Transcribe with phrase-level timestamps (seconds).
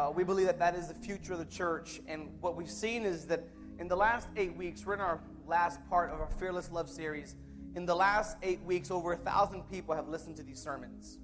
[0.00, 2.00] Uh, we believe that that is the future of the church.
[2.08, 3.44] And what we've seen is that
[3.78, 7.36] in the last eight weeks, we're in our last part of our Fearless Love series.
[7.74, 11.18] In the last eight weeks, over a thousand people have listened to these sermons.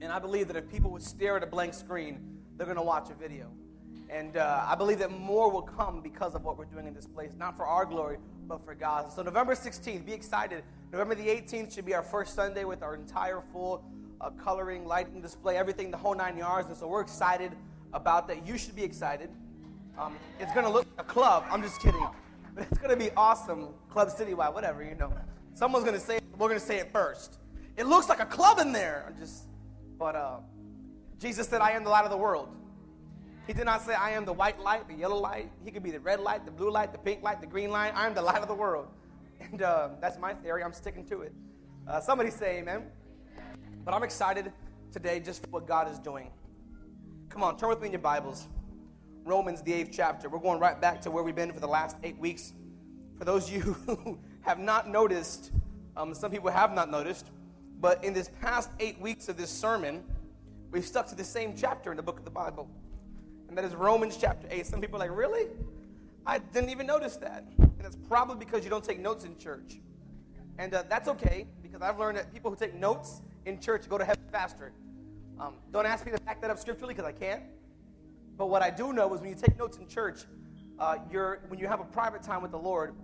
[0.00, 2.82] And I believe that if people would stare at a blank screen, they're going to
[2.82, 3.50] watch a video.
[4.08, 7.08] And uh, I believe that more will come because of what we're doing in this
[7.08, 9.12] place, not for our glory, but for God.
[9.12, 10.62] So, November 16th, be excited.
[10.92, 13.84] November the 18th should be our first Sunday with our entire full
[14.20, 16.68] uh, coloring, lighting display, everything, the whole nine yards.
[16.68, 17.52] And so, we're excited
[17.92, 18.46] about that.
[18.46, 19.30] You should be excited.
[19.98, 21.44] Um, it's going to look like a club.
[21.50, 22.06] I'm just kidding.
[22.54, 23.68] But it's going to be awesome.
[23.88, 25.12] Club Citywide, whatever, you know.
[25.54, 26.24] Someone's going to say it.
[26.36, 27.38] We're going to say it first.
[27.76, 29.04] It looks like a club in there.
[29.06, 29.44] I'm just,
[29.96, 30.38] but uh,
[31.20, 32.48] Jesus said, I am the light of the world.
[33.46, 35.50] He did not say, I am the white light, the yellow light.
[35.64, 37.92] He could be the red light, the blue light, the pink light, the green light.
[37.94, 38.88] I am the light of the world.
[39.40, 40.64] And uh, that's my theory.
[40.64, 41.32] I'm sticking to it.
[41.86, 42.86] Uh, somebody say amen.
[43.88, 44.52] But I'm excited
[44.92, 46.30] today just for what God is doing.
[47.30, 48.46] Come on, turn with me in your Bibles.
[49.24, 50.28] Romans, the eighth chapter.
[50.28, 52.52] We're going right back to where we've been for the last eight weeks.
[53.16, 55.52] For those of you who have not noticed,
[55.96, 57.30] um, some people have not noticed,
[57.80, 60.04] but in this past eight weeks of this sermon,
[60.70, 62.68] we've stuck to the same chapter in the book of the Bible
[63.48, 64.66] and that is Romans chapter 8.
[64.66, 65.46] Some people are like, really?
[66.26, 67.42] I didn't even notice that.
[67.56, 69.80] And it's probably because you don't take notes in church.
[70.58, 73.98] And uh, that's okay, because I've learned that people who take notes in church go
[73.98, 74.72] to heaven faster.
[75.40, 77.42] Um, don't ask me to back that up scripturally, because I can't.
[78.36, 80.20] But what I do know is when you take notes in church,
[80.78, 82.94] uh, you're, when you have a private time with the Lord,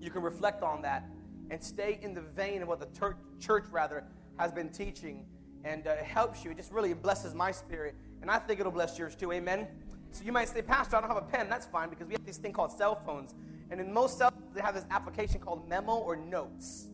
[0.00, 1.04] you can reflect on that
[1.50, 4.04] and stay in the vein of what the ter- church, rather,
[4.38, 5.26] has been teaching.
[5.64, 6.50] And uh, it helps you.
[6.50, 9.32] It just really blesses my spirit and I think it'll bless yours too.
[9.32, 9.66] Amen.
[10.10, 11.48] So you might say, Pastor, I don't have a pen.
[11.48, 13.34] That's fine because we have this thing called cell phones.
[13.70, 16.88] And in most cell phones, they have this application called Memo or Notes.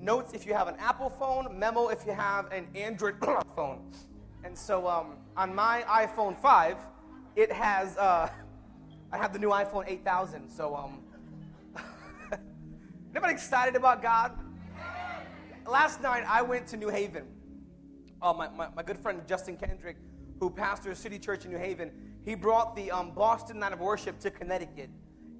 [0.00, 3.16] Notes if you have an Apple phone, Memo if you have an Android
[3.56, 3.92] phone.
[4.44, 6.76] And so um, on my iPhone 5,
[7.36, 8.30] it has, uh,
[9.12, 10.48] I have the new iPhone 8000.
[10.48, 11.02] So, um,
[13.14, 14.32] anybody excited about God?
[15.66, 17.26] Last night, I went to New Haven.
[18.22, 19.96] Oh, my, my, my good friend Justin Kendrick
[20.40, 21.90] who pastors City Church in New Haven,
[22.24, 24.88] he brought the um, Boston Night of Worship to Connecticut.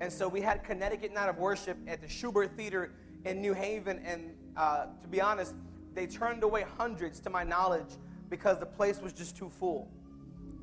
[0.01, 2.93] And so we had Connecticut Night of Worship at the Shubert Theater
[3.25, 4.01] in New Haven.
[4.05, 5.55] And uh, to be honest,
[5.95, 7.97] they turned away hundreds, to my knowledge,
[8.29, 9.91] because the place was just too full.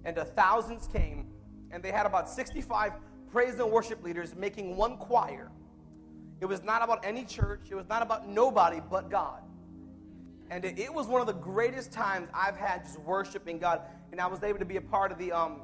[0.06, 1.28] And uh, thousands came,
[1.72, 2.94] and they had about 65
[3.32, 5.52] praise and worship leaders making one choir.
[6.40, 9.42] It was not about any church, it was not about nobody but God.
[10.50, 13.82] And it, it was one of the greatest times I've had just worshiping God
[14.12, 15.62] and I was able to be a part of the um,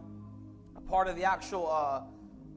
[0.75, 2.02] a part of the actual uh,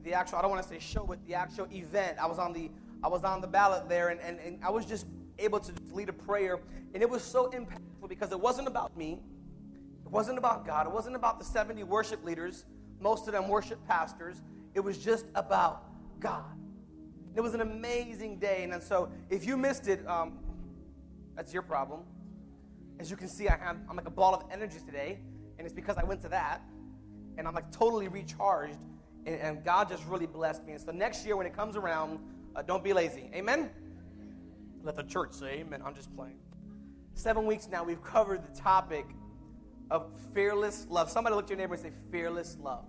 [0.04, 2.18] the actual I don't want to say show, but the actual event.
[2.20, 2.70] I was on the
[3.06, 5.06] I was on the ballot there, and, and, and I was just
[5.38, 6.58] able to lead a prayer,
[6.92, 9.20] and it was so impactful because it wasn't about me,
[10.04, 12.64] it wasn't about God, it wasn't about the 70 worship leaders,
[13.00, 14.42] most of them worship pastors.
[14.74, 15.84] It was just about
[16.18, 16.58] God.
[17.36, 20.40] It was an amazing day, and so if you missed it, um,
[21.36, 22.00] that's your problem.
[22.98, 25.20] As you can see, I have, I'm like a ball of energy today
[25.58, 26.60] and it's because I went to that,
[27.38, 28.78] and I'm like totally recharged,
[29.26, 30.72] and, and God just really blessed me.
[30.72, 32.18] And so next year when it comes around,
[32.56, 33.30] uh, don't be lazy.
[33.34, 33.70] Amen?
[34.82, 35.82] Let the church say amen.
[35.84, 36.38] I'm just playing.
[37.14, 39.06] Seven weeks now, we've covered the topic
[39.90, 41.10] of fearless love.
[41.10, 42.84] Somebody look at your neighbor and say, fearless love.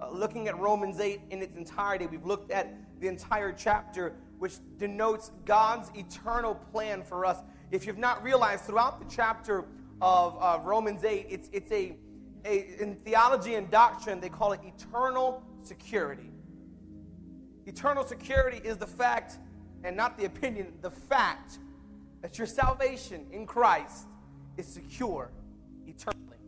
[0.00, 4.54] Uh, looking at Romans 8 in its entirety, we've looked at the entire chapter, which
[4.76, 7.38] denotes God's eternal plan for us.
[7.70, 9.64] If you've not realized, throughout the chapter,
[10.00, 11.96] of, of Romans 8, it's, it's a,
[12.44, 16.30] a, in theology and doctrine, they call it eternal security.
[17.68, 19.36] Eternal security is the fact,
[19.84, 21.58] and not the opinion, the fact
[22.22, 24.06] that your salvation in Christ
[24.56, 25.30] is secure
[25.86, 26.38] eternally.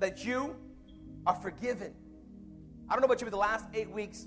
[0.00, 0.56] That you
[1.26, 1.92] are forgiven.
[2.88, 4.26] I don't know about you, but the last eight weeks,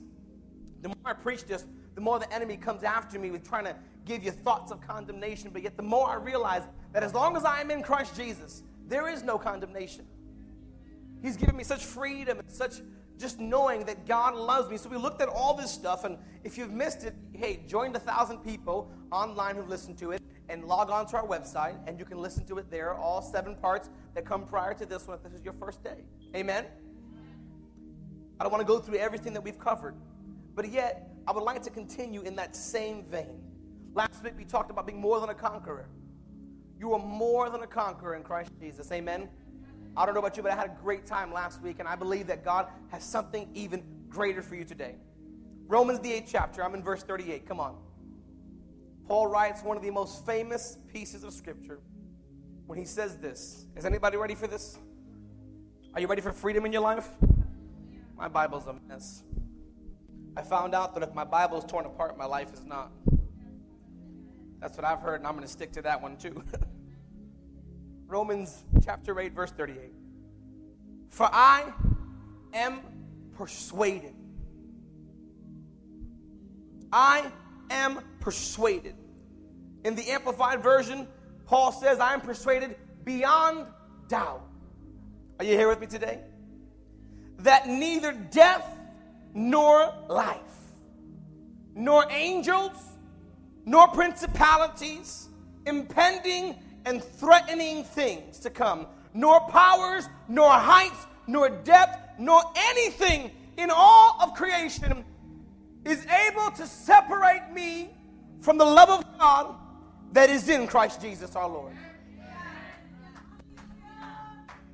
[0.82, 3.76] the more I preach this, the more the enemy comes after me with trying to
[4.06, 5.50] give you thoughts of condemnation.
[5.52, 6.64] But yet, the more I realize
[6.94, 10.06] that as long as I am in Christ Jesus, there is no condemnation.
[11.22, 12.76] He's given me such freedom and such
[13.20, 14.78] just knowing that God loves me.
[14.78, 18.00] So we looked at all this stuff, and if you've missed it, hey, join the
[18.00, 22.06] thousand people online who've listened to it and log on to our website, and you
[22.06, 25.24] can listen to it there, all seven parts that come prior to this one if
[25.24, 26.04] this is your first day.
[26.36, 26.66] Amen?
[28.40, 29.96] I don't want to go through everything that we've covered,
[30.56, 33.42] but yet I would like to continue in that same vein.
[33.94, 35.88] Last week we talked about being more than a conqueror.
[36.80, 38.92] You are more than a conqueror in Christ Jesus.
[38.92, 39.30] Amen.
[39.96, 41.96] I don't know about you, but I had a great time last week, and I
[41.96, 44.96] believe that God has something even greater for you today.
[45.68, 47.48] Romans, the eighth chapter, I'm in verse 38.
[47.48, 47.78] Come on.
[49.08, 51.80] Paul writes one of the most famous pieces of scripture
[52.66, 53.66] when he says this.
[53.76, 54.78] Is anybody ready for this?
[55.94, 57.08] Are you ready for freedom in your life?
[58.18, 59.24] My Bible's a mess.
[60.36, 62.92] I found out that if my Bible is torn apart, my life is not.
[64.60, 66.42] That's what I've heard, and I'm going to stick to that one too.
[68.14, 69.92] Romans chapter 8, verse 38.
[71.10, 71.74] For I
[72.54, 72.80] am
[73.36, 74.14] persuaded.
[76.92, 77.26] I
[77.72, 78.94] am persuaded.
[79.84, 81.08] In the Amplified Version,
[81.48, 83.66] Paul says, I am persuaded beyond
[84.10, 84.48] doubt.
[85.40, 86.20] Are you here with me today?
[87.40, 88.78] That neither death
[89.34, 90.38] nor life,
[91.74, 92.78] nor angels,
[93.66, 95.30] nor principalities,
[95.66, 96.54] impending
[96.86, 104.18] and threatening things to come, nor powers, nor heights, nor depth, nor anything in all
[104.22, 105.04] of creation
[105.86, 107.90] is able to separate me
[108.42, 109.56] from the love of God
[110.12, 111.74] that is in Christ Jesus our Lord.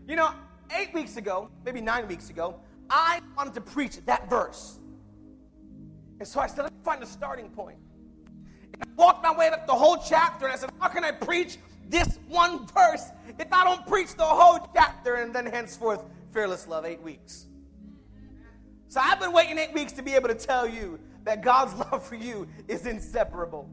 [0.08, 0.32] You know,
[0.76, 2.60] eight weeks ago, maybe nine weeks ago,
[2.90, 4.80] I wanted to preach that verse.
[6.20, 7.78] And so I said, let me find a starting point.
[8.74, 11.12] And I walked my way up the whole chapter and I said, how can I
[11.12, 11.58] preach
[11.90, 13.04] this one verse
[13.38, 15.16] if I don't preach the whole chapter?
[15.16, 17.48] And then henceforth, fearless love, eight weeks.
[18.88, 22.06] So I've been waiting eight weeks to be able to tell you that God's love
[22.06, 23.70] for you is inseparable.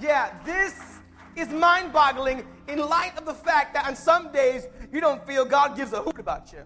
[0.00, 0.74] Yeah, this
[1.36, 5.44] is mind boggling in light of the fact that on some days you don't feel
[5.44, 6.64] God gives a hoot about you.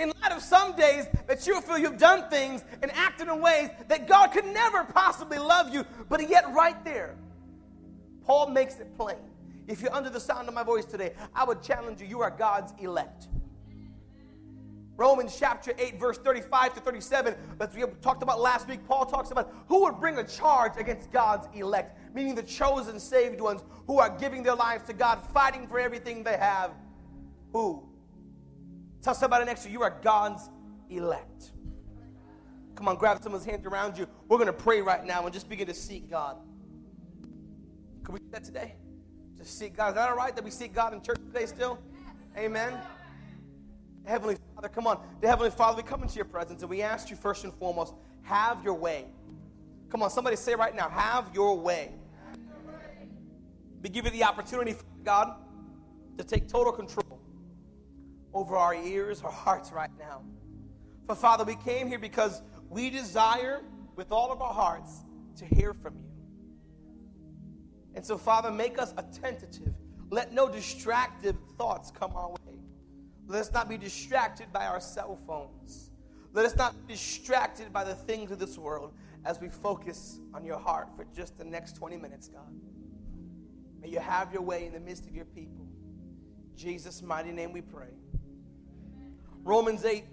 [0.00, 3.68] In light of some days that you feel you've done things and acted in ways
[3.88, 7.16] that God could never possibly love you, but yet right there,
[8.24, 9.18] Paul makes it plain.
[9.68, 12.30] If you're under the sound of my voice today, I would challenge you, you are
[12.30, 13.28] God's elect.
[14.96, 19.30] Romans chapter 8, verse 35 to 37, that we talked about last week, Paul talks
[19.30, 23.98] about who would bring a charge against God's elect, meaning the chosen, saved ones who
[23.98, 26.72] are giving their lives to God, fighting for everything they have.
[27.52, 27.89] Who?
[29.02, 30.50] Tell somebody next to you, you are God's
[30.90, 31.52] elect.
[32.74, 34.06] Come on, grab someone's hand around you.
[34.28, 36.36] We're going to pray right now and just begin to seek God.
[38.04, 38.74] Can we do that today?
[39.36, 39.88] Just seek God.
[39.88, 41.78] Is that all right that we seek God in church today still?
[42.36, 42.78] Amen.
[44.04, 45.02] Heavenly Father, come on.
[45.20, 47.94] The Heavenly Father, we come into your presence and we ask you first and foremost,
[48.22, 49.06] have your way.
[49.88, 51.92] Come on, somebody say right now, have your way.
[53.82, 54.74] We give you the opportunity,
[55.04, 55.36] God,
[56.18, 57.09] to take total control
[58.32, 60.22] over our ears, our hearts right now.
[61.06, 63.62] For Father, we came here because we desire
[63.96, 65.00] with all of our hearts
[65.36, 66.10] to hear from you.
[67.94, 69.74] And so, Father, make us attentive.
[70.10, 72.60] Let no distractive thoughts come our way.
[73.26, 75.90] Let us not be distracted by our cell phones.
[76.32, 78.92] Let us not be distracted by the things of this world
[79.24, 82.52] as we focus on your heart for just the next 20 minutes, God.
[83.80, 85.66] May you have your way in the midst of your people.
[86.50, 87.88] In Jesus' mighty name we pray.
[89.44, 90.04] Romans 8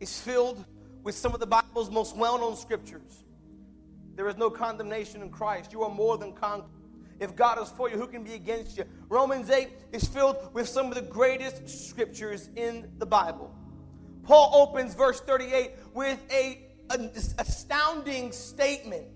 [0.00, 0.64] is filled
[1.02, 3.24] with some of the Bible's most well known scriptures.
[4.16, 5.72] There is no condemnation in Christ.
[5.72, 6.70] You are more than conquerors.
[7.18, 8.84] If God is for you, who can be against you?
[9.08, 13.54] Romans 8 is filled with some of the greatest scriptures in the Bible.
[14.22, 16.60] Paul opens verse 38 with a,
[16.90, 19.06] an astounding statement.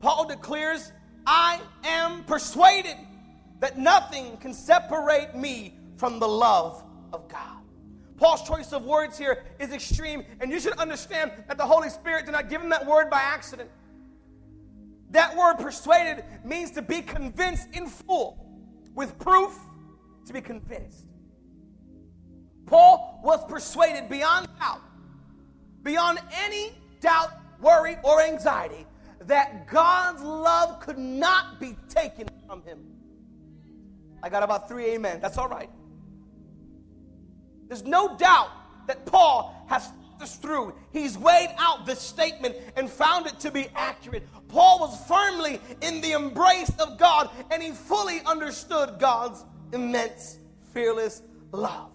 [0.00, 0.92] Paul declares,
[1.26, 2.96] I am persuaded
[3.60, 7.57] that nothing can separate me from the love of God.
[8.18, 12.26] Paul's choice of words here is extreme, and you should understand that the Holy Spirit
[12.26, 13.70] did not give him that word by accident.
[15.10, 18.44] That word persuaded means to be convinced in full,
[18.94, 19.56] with proof
[20.26, 21.06] to be convinced.
[22.66, 24.82] Paul was persuaded beyond doubt,
[25.82, 28.84] beyond any doubt, worry, or anxiety,
[29.22, 32.84] that God's love could not be taken from him.
[34.22, 35.20] I got about three amen.
[35.20, 35.70] That's all right.
[37.68, 38.50] There's no doubt
[38.86, 40.74] that Paul has this through.
[40.92, 44.26] He's weighed out this statement and found it to be accurate.
[44.48, 50.38] Paul was firmly in the embrace of God and he fully understood God's immense,
[50.72, 51.22] fearless
[51.52, 51.90] love.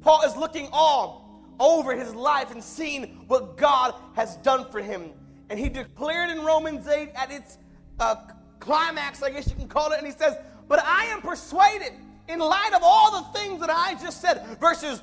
[0.00, 1.24] Paul is looking all
[1.60, 5.10] over his life and seeing what God has done for him.
[5.50, 7.58] And he declared in Romans 8 at its
[8.00, 8.16] uh,
[8.60, 10.36] climax, I guess you can call it, and he says,
[10.68, 11.92] But I am persuaded,
[12.28, 15.02] in light of all the things that I just said, verses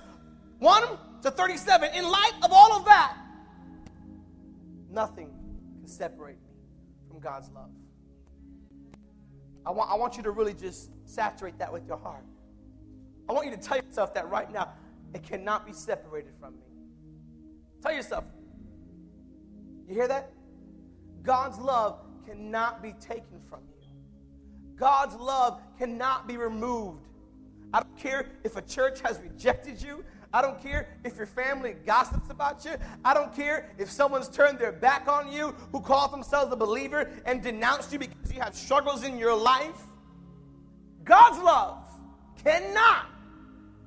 [0.59, 0.83] 1
[1.23, 3.15] to 37, in light of all of that,
[4.89, 5.29] nothing
[5.79, 6.55] can separate me
[7.07, 7.69] from God's love.
[9.65, 12.25] I want, I want you to really just saturate that with your heart.
[13.29, 14.69] I want you to tell yourself that right now.
[15.13, 16.65] It cannot be separated from me.
[17.81, 18.23] Tell yourself.
[19.87, 20.31] You hear that?
[21.21, 23.71] God's love cannot be taken from you.
[24.75, 27.07] God's love cannot be removed.
[27.73, 30.03] I don't care if a church has rejected you.
[30.33, 32.71] I don't care if your family gossips about you.
[33.03, 37.09] I don't care if someone's turned their back on you who calls themselves a believer
[37.25, 39.81] and denounced you because you have struggles in your life.
[41.03, 41.85] God's love
[42.43, 43.07] cannot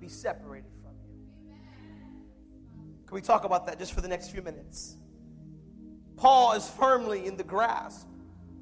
[0.00, 1.56] be separated from you.
[3.06, 4.96] Can we talk about that just for the next few minutes?
[6.16, 8.06] Paul is firmly in the grasp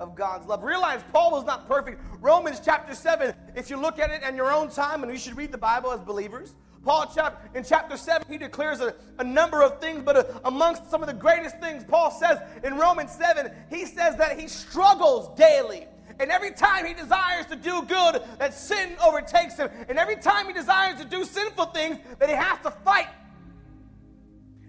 [0.03, 0.63] of God's love.
[0.65, 2.01] Realize Paul was not perfect.
[2.21, 5.37] Romans chapter 7, if you look at it in your own time, and we should
[5.37, 6.55] read the Bible as believers,
[6.85, 10.91] Paul chapter, in chapter 7, he declares a, a number of things, but a, amongst
[10.91, 15.35] some of the greatest things, Paul says in Romans 7, he says that he struggles
[15.39, 15.87] daily.
[16.19, 19.71] And every time he desires to do good, that sin overtakes him.
[19.89, 23.09] And every time he desires to do sinful things, that he has to fight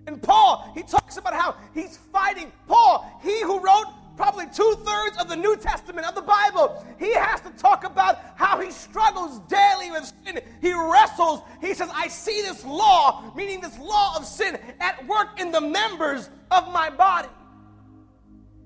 [0.07, 2.51] and Paul, he talks about how he's fighting.
[2.67, 7.13] Paul, he who wrote probably two thirds of the New Testament of the Bible, he
[7.13, 10.39] has to talk about how he struggles daily with sin.
[10.61, 11.41] He wrestles.
[11.61, 15.61] He says, I see this law, meaning this law of sin, at work in the
[15.61, 17.29] members of my body.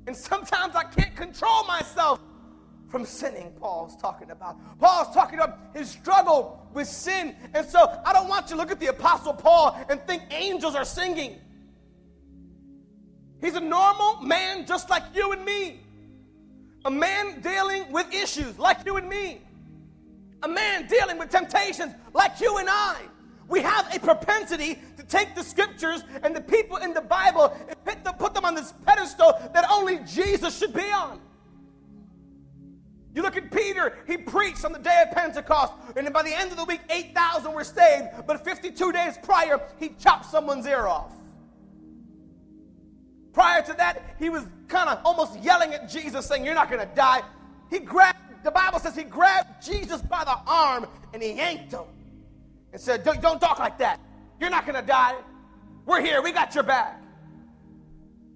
[0.08, 2.20] And sometimes I can't control myself
[2.90, 4.58] from sinning, Paul's talking about.
[4.80, 7.36] Paul's talking about his struggle with sin.
[7.54, 10.76] And so I don't want you to look at the Apostle Paul and think angels
[10.76, 11.42] are singing.
[13.42, 15.82] He's a normal man just like you and me.
[16.86, 19.42] A man dealing with issues like you and me.
[20.44, 23.02] A man dealing with temptations like you and I.
[23.48, 27.84] We have a propensity to take the scriptures and the people in the Bible and
[27.86, 31.22] put them, put them on this pedestal that only Jesus should be on.
[33.14, 36.52] You look at Peter, he preached on the day of Pentecost, and by the end
[36.52, 41.17] of the week, 8,000 were saved, but 52 days prior, he chopped someone's ear off.
[43.38, 46.82] Prior to that, he was kind of almost yelling at Jesus, saying, You're not going
[46.82, 47.22] to die.
[47.70, 51.84] He grabbed, the Bible says he grabbed Jesus by the arm and he yanked him
[52.74, 54.00] and said, Don't, don't talk like that.
[54.40, 55.14] You're not going to die.
[55.86, 56.24] We're here.
[56.24, 57.00] We got your back.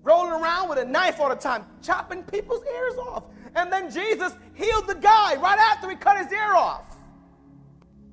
[0.03, 3.24] Rolling around with a knife all the time, chopping people's ears off.
[3.55, 6.96] And then Jesus healed the guy right after he cut his ear off.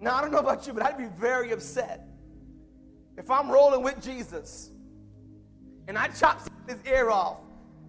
[0.00, 2.08] Now, I don't know about you, but I'd be very upset
[3.18, 4.70] if I'm rolling with Jesus
[5.88, 7.38] and I chop his ear off.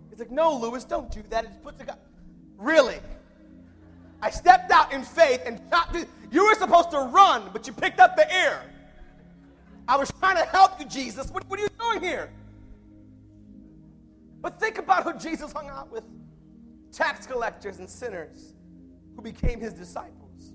[0.09, 1.43] He's like, no, Lewis, don't do that.
[1.45, 1.95] It puts the guy.
[2.57, 2.97] Really?
[4.21, 6.07] I stepped out in faith and chopped it.
[6.31, 8.61] You were supposed to run, but you picked up the ear.
[9.87, 11.29] I was trying to help you, Jesus.
[11.29, 12.31] What, what are you doing here?
[14.41, 16.03] But think about who Jesus hung out with
[16.91, 18.53] tax collectors and sinners
[19.15, 20.53] who became his disciples.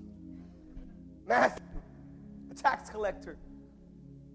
[1.27, 1.65] Matthew,
[2.51, 3.37] a tax collector,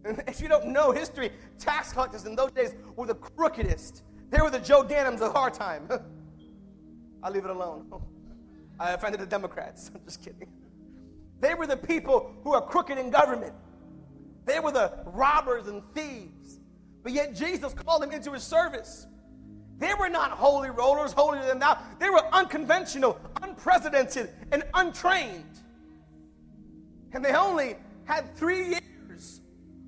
[0.27, 4.03] if you don't know history, tax collectors in those days were the crookedest.
[4.31, 5.89] They were the Joe Gannams of our time.
[7.23, 7.91] I'll leave it alone.
[8.81, 9.91] I offended the Democrats.
[9.95, 10.49] I'm just kidding.
[11.41, 13.53] They were the people who are crooked in government.
[14.47, 16.61] They were the robbers and thieves.
[17.03, 19.07] But yet Jesus called them into his service.
[19.79, 21.79] They were not holy rollers, holier than thou.
[21.99, 25.61] They were unconventional, unprecedented, and untrained.
[27.13, 28.81] And they only had three years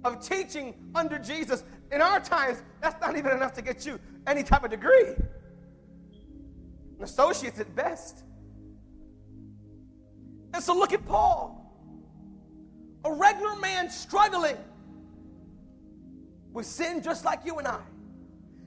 [0.05, 1.65] of teaching under Jesus.
[1.91, 5.15] In our times, that's not even enough to get you any type of degree.
[6.99, 8.25] An associate's at best.
[10.55, 11.59] And so look at Paul,
[13.05, 14.57] a regular man struggling
[16.53, 17.81] with sin just like you and I.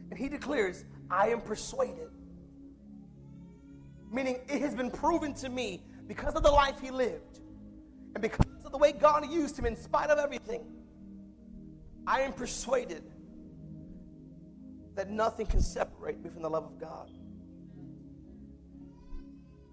[0.10, 2.10] And he declares, I am persuaded.
[4.12, 7.39] Meaning, it has been proven to me because of the life he lived
[8.13, 10.63] and because of the way God used him in spite of everything
[12.07, 13.03] I am persuaded
[14.95, 17.09] that nothing can separate me from the love of God.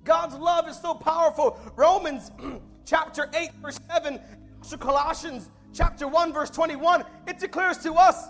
[0.04, 1.58] God's love is so powerful.
[1.76, 2.30] Romans
[2.84, 4.20] chapter 8, verse 7,
[4.68, 8.28] to Colossians chapter 1, verse 21, it declares to us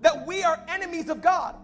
[0.00, 1.56] that we are enemies of God.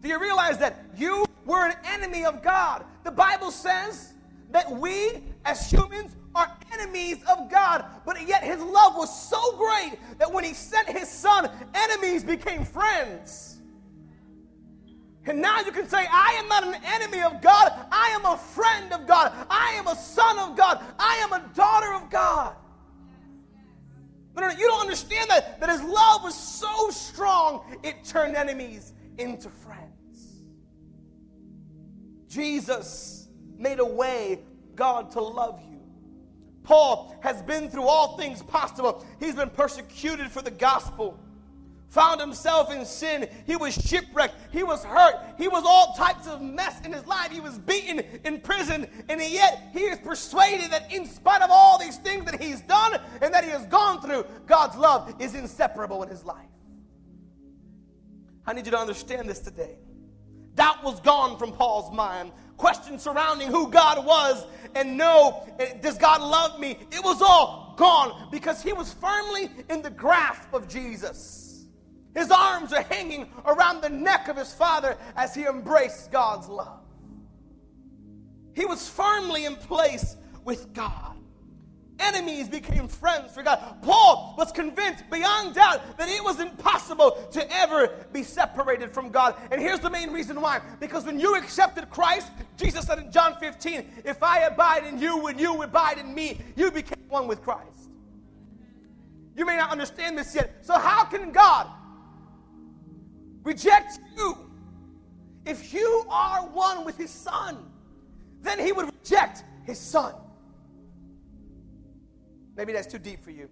[0.00, 2.84] Do you realize that you were an enemy of God?
[3.04, 4.12] The Bible says
[4.50, 9.98] that we as humans are enemies of God, but yet his love was so great
[10.18, 13.58] that when he sent his son, enemies became friends.
[15.26, 18.36] And now you can say, I am not an enemy of God, I am a
[18.36, 22.56] friend of God, I am a son of God, I am a daughter of God.
[24.36, 28.92] No, no, you don't understand that, that his love was so strong, it turned enemies
[29.16, 30.42] into friends.
[32.26, 34.40] Jesus made a way,
[34.76, 35.80] God, to love you.
[36.62, 39.04] Paul has been through all things possible.
[39.20, 41.18] He's been persecuted for the gospel,
[41.88, 43.28] found himself in sin.
[43.46, 44.34] He was shipwrecked.
[44.50, 45.16] He was hurt.
[45.36, 47.30] He was all types of mess in his life.
[47.30, 48.86] He was beaten in prison.
[49.10, 52.98] And yet he is persuaded that in spite of all these things that he's done
[53.20, 56.48] and that he has gone through, God's love is inseparable in his life.
[58.46, 59.76] I need you to understand this today.
[60.54, 62.32] Doubt was gone from Paul's mind.
[62.56, 66.78] Questions surrounding who God was and no, eh, does God love me?
[66.90, 71.66] It was all gone because he was firmly in the grasp of Jesus.
[72.14, 76.80] His arms are hanging around the neck of his father as he embraced God's love.
[78.54, 81.13] He was firmly in place with God.
[81.98, 83.76] Enemies became friends for God.
[83.82, 89.36] Paul was convinced beyond doubt that it was impossible to ever be separated from God.
[89.50, 90.60] And here's the main reason why.
[90.80, 95.26] Because when you accepted Christ, Jesus said in John 15, If I abide in you
[95.28, 97.90] and you abide in me, you became one with Christ.
[99.36, 100.58] You may not understand this yet.
[100.62, 101.68] So, how can God
[103.44, 104.50] reject you.
[105.46, 107.70] If you are one with his son,
[108.40, 110.14] then he would reject his son.
[112.56, 113.48] Maybe that's too deep for you.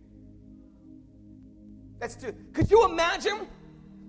[1.99, 2.35] That's too.
[2.53, 3.47] Could you imagine?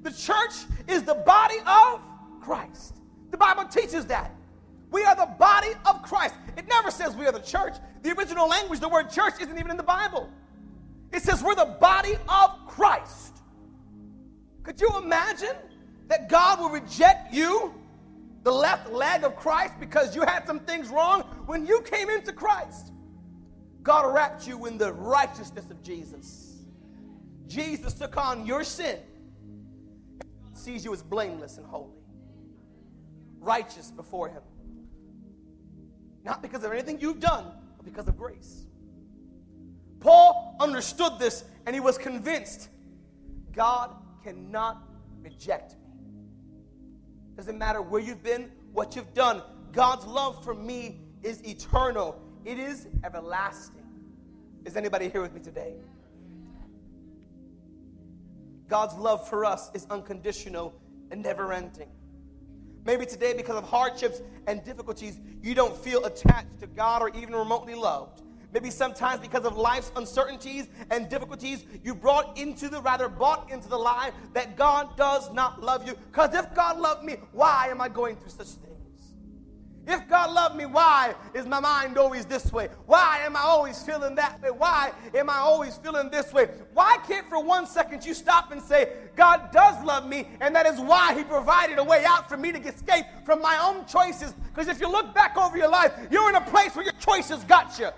[0.02, 0.54] The church
[0.88, 2.02] is the body of
[2.42, 2.96] Christ.
[3.32, 4.32] The Bible teaches that.
[4.92, 6.36] We are the body of Christ.
[6.58, 7.76] It never says we are the church.
[8.04, 10.30] The original language, the word church, isn't even in the Bible.
[11.12, 13.42] It says we're the body of Christ.
[14.64, 15.56] Could you imagine
[16.08, 17.74] that God will reject you,
[18.44, 22.32] the left leg of Christ, because you had some things wrong when you came into
[22.32, 22.93] Christ.
[23.84, 26.64] God wrapped you in the righteousness of Jesus.
[27.48, 28.98] Jesus took on your sin,
[30.54, 32.02] sees you as blameless and holy,
[33.40, 34.42] righteous before Him.
[36.24, 38.66] Not because of anything you've done, but because of grace.
[40.00, 42.70] Paul understood this and he was convinced
[43.54, 44.84] God cannot
[45.22, 45.80] reject me.
[47.36, 49.42] Doesn't matter where you've been, what you've done.
[49.72, 53.84] God's love for me is eternal, it is everlasting.
[54.66, 55.74] Is anybody here with me today?
[58.68, 60.74] God's love for us is unconditional
[61.12, 61.90] and never ending.
[62.86, 67.34] Maybe today, because of hardships and difficulties, you don't feel attached to God or even
[67.34, 68.24] remotely loved.
[68.54, 73.68] Maybe sometimes because of life's uncertainties and difficulties, you brought into the, rather bought into
[73.68, 75.96] the lie that God does not love you.
[76.12, 78.73] Because if God loved me, why am I going through such things?
[79.86, 82.70] If God loved me, why is my mind always this way?
[82.86, 84.50] Why am I always feeling that way?
[84.50, 86.48] Why am I always feeling this way?
[86.74, 90.66] Why can't for one second you stop and say, God does love me, and that
[90.66, 94.34] is why He provided a way out for me to escape from my own choices?
[94.54, 97.44] Because if you look back over your life, you're in a place where your choices
[97.44, 97.90] got you.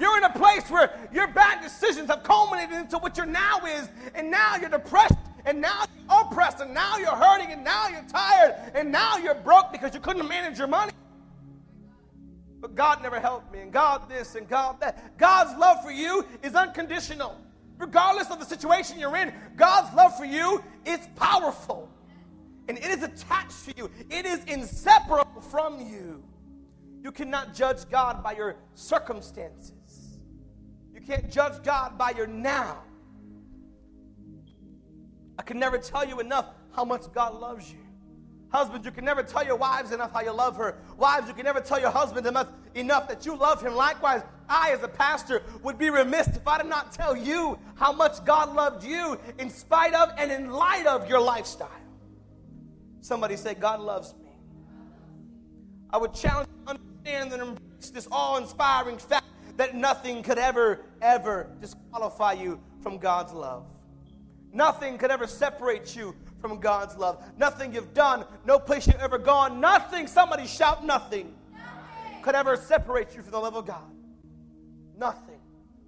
[0.00, 3.88] You're in a place where your bad decisions have culminated into what your now is,
[4.14, 5.14] and now you're depressed,
[5.48, 9.34] and now you're oppressed, and now you're hurting, and now you're tired, and now you're
[9.34, 10.92] broke because you couldn't manage your money.
[12.60, 15.16] But God never helped me, and God this, and God that.
[15.18, 17.36] God's love for you is unconditional.
[17.78, 21.88] Regardless of the situation you're in, God's love for you is powerful.
[22.68, 26.22] And it is attached to you, it is inseparable from you.
[27.02, 29.88] You cannot judge God by your circumstances
[30.98, 32.78] you can't judge God by your now.
[35.38, 37.78] I can never tell you enough how much God loves you.
[38.50, 40.78] Husbands, you can never tell your wives enough how you love her.
[40.96, 43.74] Wives, you can never tell your husband enough, enough that you love him.
[43.74, 47.92] Likewise, I, as a pastor, would be remiss if I did not tell you how
[47.92, 51.68] much God loved you in spite of and in light of your lifestyle.
[53.02, 54.30] Somebody say, God loves me.
[55.90, 60.38] I would challenge you to understand and embrace this awe inspiring fact that nothing could
[60.38, 63.66] ever, ever disqualify you from God's love.
[64.52, 67.22] Nothing could ever separate you from God's love.
[67.36, 72.22] Nothing you've done, no place you've ever gone, nothing, somebody shout nothing, nothing.
[72.22, 73.90] could ever separate you from the love of God.
[74.96, 75.40] Nothing.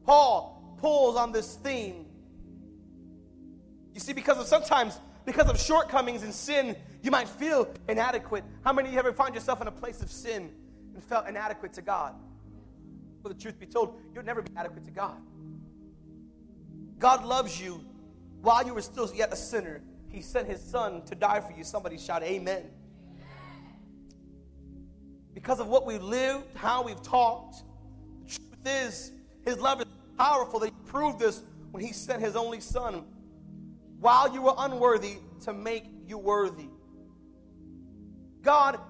[0.05, 2.07] Paul pulls on this theme.
[3.95, 8.45] You see, because of sometimes, because of shortcomings and sin, you might feel inadequate.
[8.65, 10.51] How many of you ever find yourself in a place of sin
[10.95, 12.15] and felt inadequate to God?
[13.23, 15.21] For the truth be told, you'll never be adequate to God.
[16.99, 17.85] God loves you
[18.41, 19.83] while you were still yet a sinner.
[20.09, 21.65] He sent his son to die for you.
[21.65, 22.65] Somebody shout, Amen.
[25.35, 27.63] Because of what we've lived, how we've talked,
[28.21, 29.13] the truth is,
[29.45, 29.87] his love is
[30.19, 33.05] powerful that he proved this when he sent his only son
[34.01, 36.69] while you were unworthy to make you worthy.
[38.43, 38.81] God,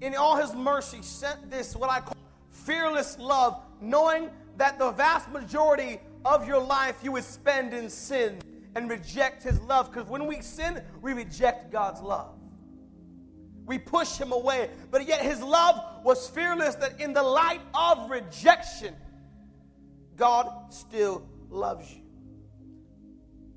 [0.00, 2.16] in all his mercy, sent this, what I call
[2.50, 8.38] fearless love, knowing that the vast majority of your life you would spend in sin
[8.74, 9.92] and reject his love.
[9.92, 12.34] Because when we sin, we reject God's love.
[13.66, 14.70] We push him away.
[14.90, 18.94] But yet his love was fearless that in the light of rejection,
[20.16, 22.02] God still loves you.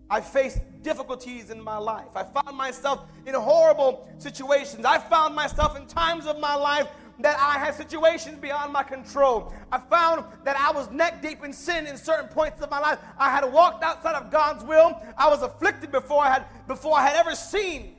[0.09, 2.09] I faced difficulties in my life.
[2.15, 4.83] I found myself in horrible situations.
[4.83, 6.87] I found myself in times of my life
[7.21, 9.53] that I had situations beyond my control.
[9.71, 12.99] I found that I was neck deep in sin in certain points of my life.
[13.17, 15.01] I had walked outside of God's will.
[15.17, 17.95] I was afflicted before I had before I had ever seen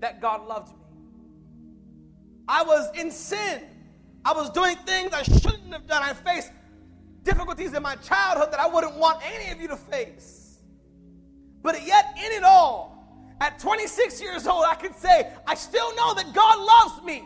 [0.00, 0.84] that God loved me.
[2.48, 3.62] I was in sin.
[4.24, 6.02] I was doing things I shouldn't have done.
[6.02, 6.50] I faced
[7.22, 10.58] difficulties in my childhood that I wouldn't want any of you to face.
[11.62, 12.94] But yet, in it all,
[13.40, 17.24] at 26 years old, I can say, I still know that God loves me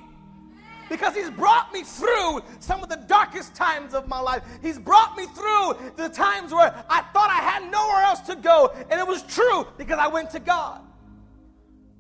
[0.89, 4.43] because He's brought me through some of the darkest times of my life.
[4.63, 8.73] He's brought me through the times where I thought I had nowhere else to go,
[8.91, 10.83] and it was true because I went to God.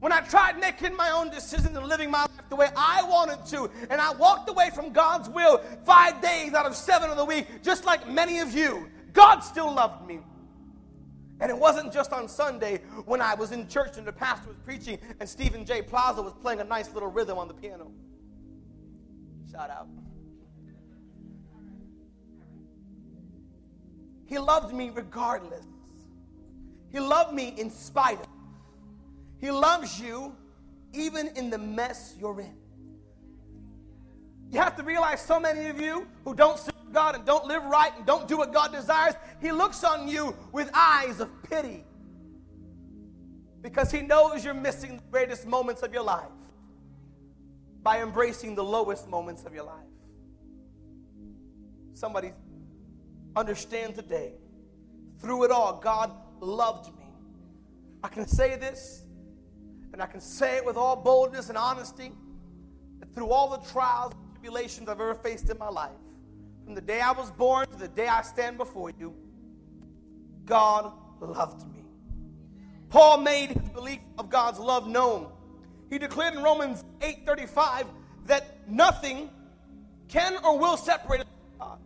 [0.00, 3.44] When I tried making my own decisions and living my life the way I wanted
[3.46, 7.24] to, and I walked away from God's will five days out of seven of the
[7.24, 10.20] week, just like many of you, God still loved me.
[11.40, 14.56] And it wasn't just on Sunday when I was in church and the pastor was
[14.64, 15.82] preaching and Stephen J.
[15.82, 17.90] Plaza was playing a nice little rhythm on the piano.
[19.50, 19.88] Shout out.
[24.26, 25.64] He loved me regardless.
[26.90, 28.26] He loved me in spite of.
[29.40, 30.34] He loves you
[30.92, 32.54] even in the mess you're in.
[34.50, 37.64] You have to realize so many of you who don't serve God and don't live
[37.64, 41.84] right and don't do what God desires, He looks on you with eyes of pity
[43.62, 46.28] because He knows you're missing the greatest moments of your life
[47.88, 49.94] by embracing the lowest moments of your life.
[51.94, 52.32] Somebody
[53.34, 54.34] understand today,
[55.22, 57.06] through it all, God loved me.
[58.04, 59.04] I can say this,
[59.94, 62.12] and I can say it with all boldness and honesty,
[63.00, 65.96] that through all the trials and tribulations I've ever faced in my life,
[66.66, 69.14] from the day I was born to the day I stand before you,
[70.44, 71.86] God loved me.
[72.90, 75.32] Paul made his belief of God's love known
[75.90, 77.86] he declared in Romans 8:35
[78.26, 79.30] that nothing
[80.08, 81.78] can or will separate us from God.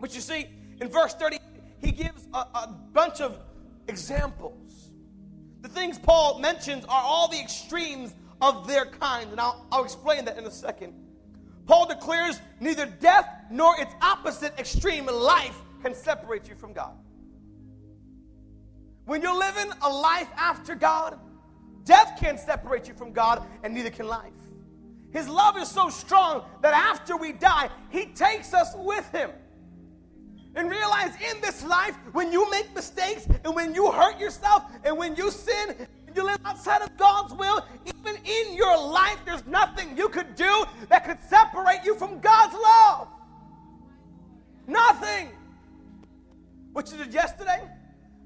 [0.00, 0.46] But you see,
[0.80, 1.38] in verse 30,
[1.80, 3.38] he gives a, a bunch of
[3.88, 4.90] examples.
[5.60, 10.24] The things Paul mentions are all the extremes of their kind, and I'll, I'll explain
[10.26, 10.94] that in a second.
[11.66, 16.96] Paul declares neither death nor its opposite extreme, life, can separate you from God.
[19.04, 21.18] When you're living a life after God,
[21.88, 24.30] Death can't separate you from God, and neither can life.
[25.10, 29.30] His love is so strong that after we die, He takes us with Him.
[30.54, 34.98] And realize in this life, when you make mistakes and when you hurt yourself and
[34.98, 39.46] when you sin and you live outside of God's will, even in your life, there's
[39.46, 43.08] nothing you could do that could separate you from God's love.
[44.66, 45.30] Nothing.
[46.72, 47.62] What you did yesterday,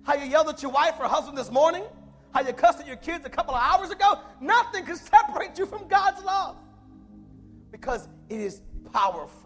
[0.02, 1.84] how you yelled at your wife or husband this morning,
[2.32, 5.66] how you cussed at your kids a couple of hours ago, nothing can separate you
[5.66, 6.56] from God's love
[7.70, 9.42] because it is powerful.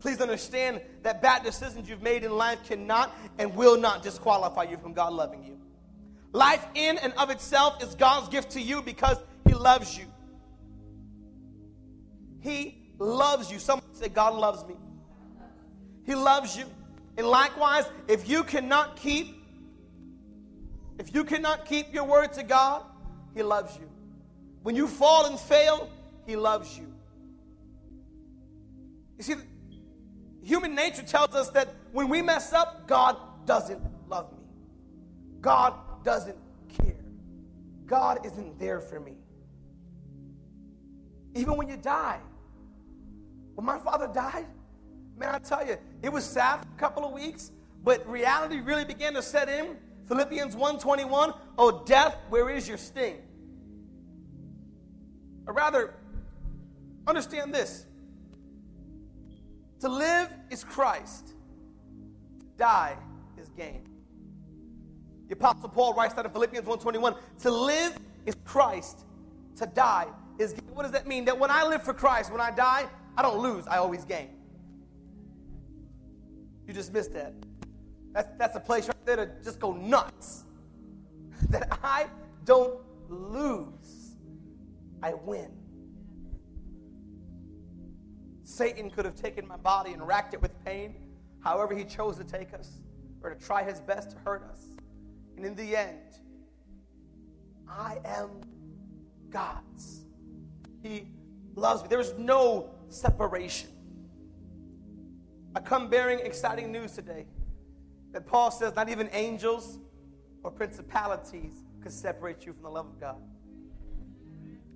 [0.00, 4.76] Please understand that bad decisions you've made in life cannot and will not disqualify you
[4.76, 5.58] from God loving you.
[6.32, 10.04] Life in and of itself is God's gift to you because He loves you.
[12.40, 13.58] He loves you.
[13.58, 14.76] Someone say, God loves me.
[16.04, 16.64] He loves you.
[17.16, 19.37] And likewise, if you cannot keep
[20.98, 22.82] if you cannot keep your word to God,
[23.34, 23.88] He loves you.
[24.62, 25.88] When you fall and fail,
[26.26, 26.92] He loves you.
[29.16, 29.34] You see,
[30.42, 34.44] human nature tells us that when we mess up, God doesn't love me.
[35.40, 36.36] God doesn't
[36.68, 36.96] care.
[37.86, 39.14] God isn't there for me.
[41.34, 42.20] Even when you die.
[43.54, 44.46] When my father died,
[45.16, 47.50] man, I tell you, it was sad for a couple of weeks,
[47.82, 49.76] but reality really began to set in
[50.08, 53.22] Philippians 1:21, "Oh death, where is your sting?"
[55.46, 55.94] Or rather,
[57.06, 57.84] understand this.
[59.80, 61.34] To live is Christ.
[62.56, 62.96] Die
[63.40, 63.86] is gain.
[65.28, 69.04] The apostle Paul writes that in Philippians 1:21, "To live is Christ,
[69.56, 71.26] to die is gain." What does that mean?
[71.26, 74.30] That when I live for Christ, when I die, I don't lose, I always gain.
[76.66, 77.34] You just missed that.
[78.12, 80.44] That's, that's a place right to just go nuts.
[81.50, 82.06] that I
[82.44, 84.16] don't lose,
[85.02, 85.50] I win.
[88.44, 90.94] Satan could have taken my body and racked it with pain,
[91.40, 92.80] however he chose to take us,
[93.22, 94.66] or to try his best to hurt us.
[95.36, 96.18] And in the end,
[97.68, 98.30] I am
[99.30, 100.06] God's.
[100.82, 101.08] He
[101.54, 101.88] loves me.
[101.88, 103.68] There is no separation.
[105.54, 107.26] I come bearing exciting news today
[108.12, 109.78] that Paul says not even angels
[110.42, 113.16] or principalities could separate you from the love of God.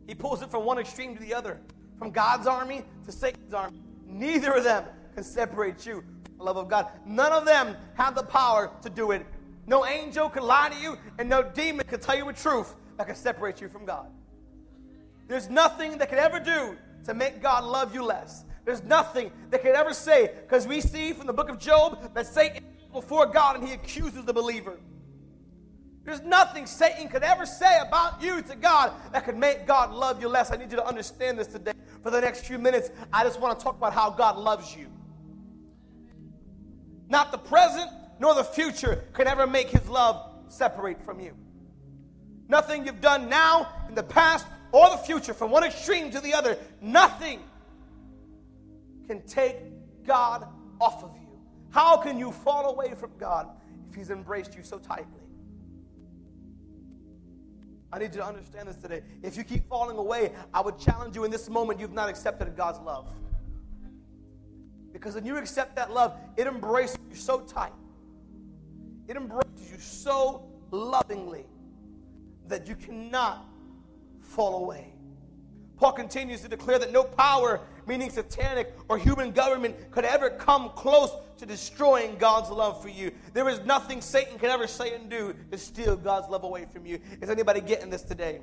[0.06, 1.60] He pulls it from one extreme to the other,
[1.98, 3.80] from God's army to Satan's army.
[4.06, 6.88] Neither of them can separate you from the love of God.
[7.06, 9.24] None of them have the power to do it.
[9.66, 13.06] No angel can lie to you, and no demon can tell you a truth that
[13.06, 14.08] can separate you from God.
[15.28, 18.44] There's nothing that can ever do to make God love you less.
[18.64, 22.26] There's nothing that can ever say, because we see from the book of Job that
[22.26, 24.78] Satan before God and he accuses the believer.
[26.04, 30.20] There's nothing Satan could ever say about you to God that could make God love
[30.20, 30.50] you less.
[30.50, 31.72] I need you to understand this today.
[32.02, 34.88] For the next few minutes, I just want to talk about how God loves you.
[37.08, 41.36] Not the present nor the future can ever make his love separate from you.
[42.48, 46.34] Nothing you've done now, in the past, or the future, from one extreme to the
[46.34, 47.40] other, nothing
[49.06, 49.56] can take
[50.04, 50.46] God
[50.80, 51.21] off of you.
[51.72, 53.48] How can you fall away from God
[53.88, 55.20] if He's embraced you so tightly?
[57.92, 59.02] I need you to understand this today.
[59.22, 62.54] If you keep falling away, I would challenge you in this moment, you've not accepted
[62.56, 63.12] God's love.
[64.92, 67.72] Because when you accept that love, it embraces you so tight,
[69.08, 71.46] it embraces you so lovingly
[72.48, 73.46] that you cannot
[74.20, 74.92] fall away.
[75.76, 80.70] Paul continues to declare that no power, meaning satanic or human government, could ever come
[80.70, 83.10] close to destroying God's love for you.
[83.32, 86.86] There is nothing Satan can ever say and do to steal God's love away from
[86.86, 87.00] you.
[87.20, 88.40] Is anybody getting this today?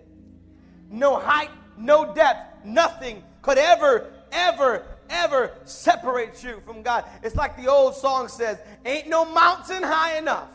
[0.89, 7.05] No height, no depth, nothing could ever, ever, ever separate you from God.
[7.23, 10.49] It's like the old song says, Ain't no mountain high enough.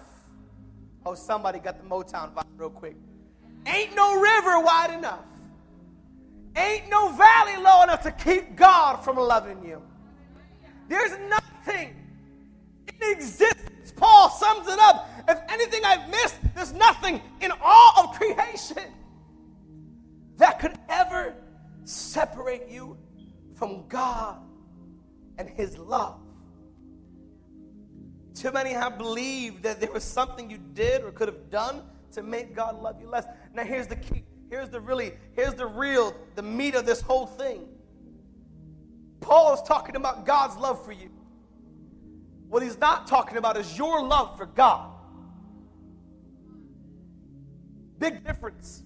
[1.06, 2.96] Oh, somebody got the Motown vibe real quick.
[3.66, 5.24] Ain't no river wide enough.
[6.56, 9.82] Ain't no valley low enough to keep God from loving you.
[10.88, 11.96] There's nothing
[12.88, 13.92] in existence.
[13.96, 15.08] Paul sums it up.
[15.28, 18.92] If anything I've missed, there's nothing in all of creation
[20.36, 21.34] that could ever
[21.84, 22.96] separate you
[23.54, 24.38] from God
[25.38, 26.20] and His love.
[28.34, 32.22] Too many have believed that there was something you did or could have done to
[32.22, 33.26] make God love you less.
[33.54, 37.26] Now, here's the key here's the really, here's the real, the meat of this whole
[37.26, 37.66] thing.
[39.20, 41.10] Paul is talking about God's love for you.
[42.48, 44.92] What he's not talking about is your love for God.
[47.98, 48.84] Big difference.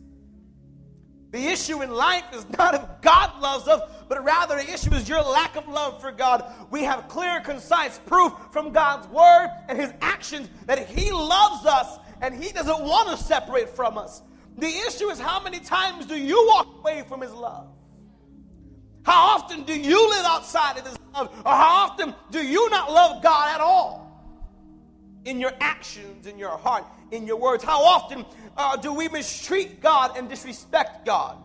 [1.32, 5.06] The issue in life is not if God loves us, but rather the issue is
[5.06, 6.50] your lack of love for God.
[6.70, 11.98] We have clear, concise proof from God's word and his actions that he loves us
[12.22, 14.22] and he doesn't want to separate from us.
[14.58, 17.68] The issue is how many times do you walk away from His love?
[19.04, 21.32] How often do you live outside of His love?
[21.46, 24.04] Or how often do you not love God at all?
[25.24, 27.62] In your actions, in your heart, in your words.
[27.62, 31.36] How often uh, do we mistreat God and disrespect God?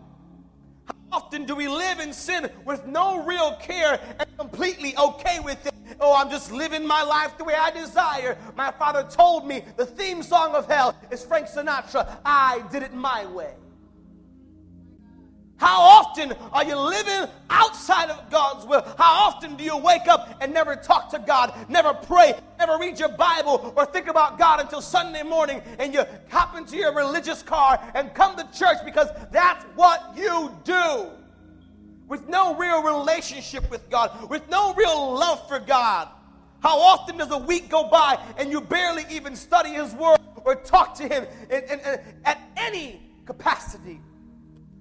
[0.85, 5.63] How often do we live in sin with no real care and completely okay with
[5.67, 5.72] it?
[5.99, 8.37] Oh, I'm just living my life the way I desire.
[8.55, 12.17] My father told me the theme song of hell is Frank Sinatra.
[12.25, 13.53] I did it my way.
[15.57, 18.81] How often are you living outside of God's will?
[18.97, 22.99] How often do you wake up and never talk to God, never pray, never read
[22.99, 27.41] your Bible, or think about God until Sunday morning and you hop into your religious
[27.41, 31.11] car and come to church because that's what you do?
[32.07, 36.09] With no real relationship with God, with no real love for God.
[36.59, 40.55] How often does a week go by and you barely even study His Word or
[40.55, 43.99] talk to Him in, in, in, at any capacity?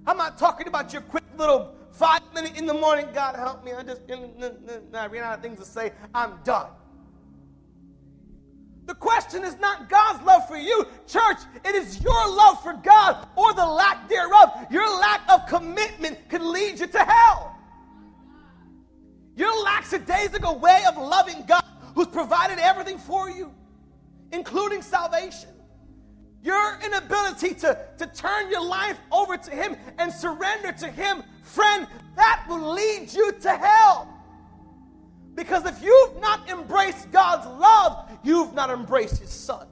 [0.05, 3.71] I'm not talking about your quick little five minute in the morning, God help me.
[3.73, 5.91] I just I ran out of things to say.
[6.13, 6.67] I'm done.
[8.85, 11.37] The question is not God's love for you, church.
[11.63, 14.67] It is your love for God or the lack thereof.
[14.69, 17.57] Your lack of commitment can lead you to hell.
[19.35, 21.63] Your lackadaisical way of loving God,
[21.95, 23.53] who's provided everything for you,
[24.31, 25.49] including salvation,
[26.43, 31.87] your inability to, to turn your life over to Him and surrender to Him, friend,
[32.15, 34.12] that will lead you to hell.
[35.35, 39.67] Because if you've not embraced God's love, you've not embraced His Son.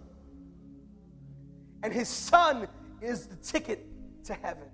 [1.84, 2.67] And His Son
[3.02, 3.86] is the ticket
[4.26, 4.67] to heaven.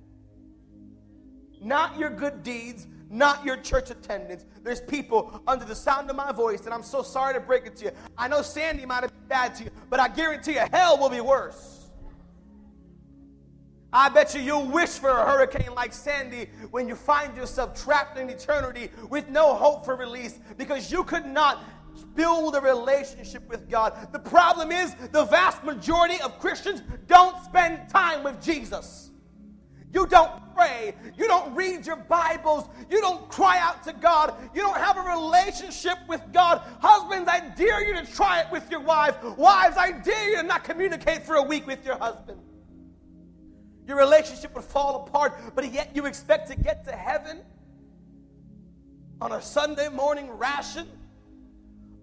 [1.61, 4.45] Not your good deeds, not your church attendance.
[4.63, 7.75] There's people under the sound of my voice, and I'm so sorry to break it
[7.77, 7.91] to you.
[8.17, 11.09] I know Sandy might have been bad to you, but I guarantee you, hell will
[11.09, 11.76] be worse.
[13.97, 18.19] I bet you you'll wish for a hurricane like Sandy when you find yourself trapped
[18.19, 21.63] in eternity with no hope for release because you could not
[22.13, 24.09] build a relationship with God.
[24.11, 29.09] The problem is the vast majority of Christians don't spend time with Jesus.
[29.91, 30.93] You don't pray.
[31.17, 32.65] You don't read your Bibles.
[32.91, 34.35] You don't cry out to God.
[34.53, 36.61] You don't have a relationship with God.
[36.81, 39.15] Husbands, I dare you to try it with your wife.
[39.37, 42.39] Wives, I dare you to not communicate for a week with your husband.
[43.87, 47.39] Your relationship would fall apart, but yet you expect to get to heaven
[49.21, 50.87] on a Sunday morning ration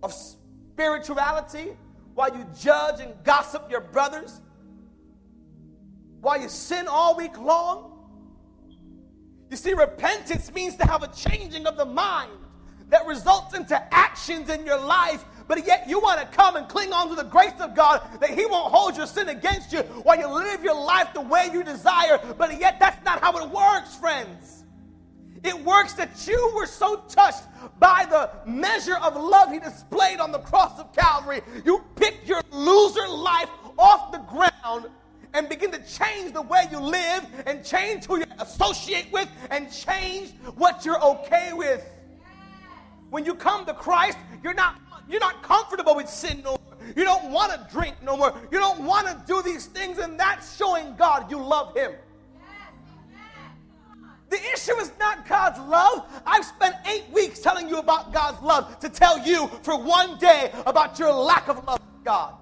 [0.03, 1.77] of spirituality
[2.15, 4.41] while you judge and gossip your brothers,
[6.21, 7.91] while you sin all week long.
[9.51, 12.33] You see, repentance means to have a changing of the mind
[12.89, 16.93] that results into actions in your life but yet you want to come and cling
[16.93, 20.19] on to the grace of God that He won't hold your sin against you while
[20.19, 22.19] you live your life the way you desire.
[22.39, 24.65] But yet that's not how it works, friends.
[25.43, 27.45] It works that you were so touched
[27.79, 31.43] by the measure of love He displayed on the cross of Calvary.
[31.65, 34.87] You pick your loser life off the ground
[35.35, 39.71] and begin to change the way you live and change who you associate with and
[39.71, 41.85] change what you're okay with.
[43.11, 46.79] When you come to Christ, you're not you're not comfortable with sin no more.
[46.97, 48.35] You don't want to drink no more.
[48.51, 51.93] You don't want to do these things, and that's showing God you love Him.
[54.31, 56.11] The issue is not God's love.
[56.27, 60.51] I've spent eight weeks telling you about God's love to tell you for one day
[60.67, 62.35] about your lack of love for God.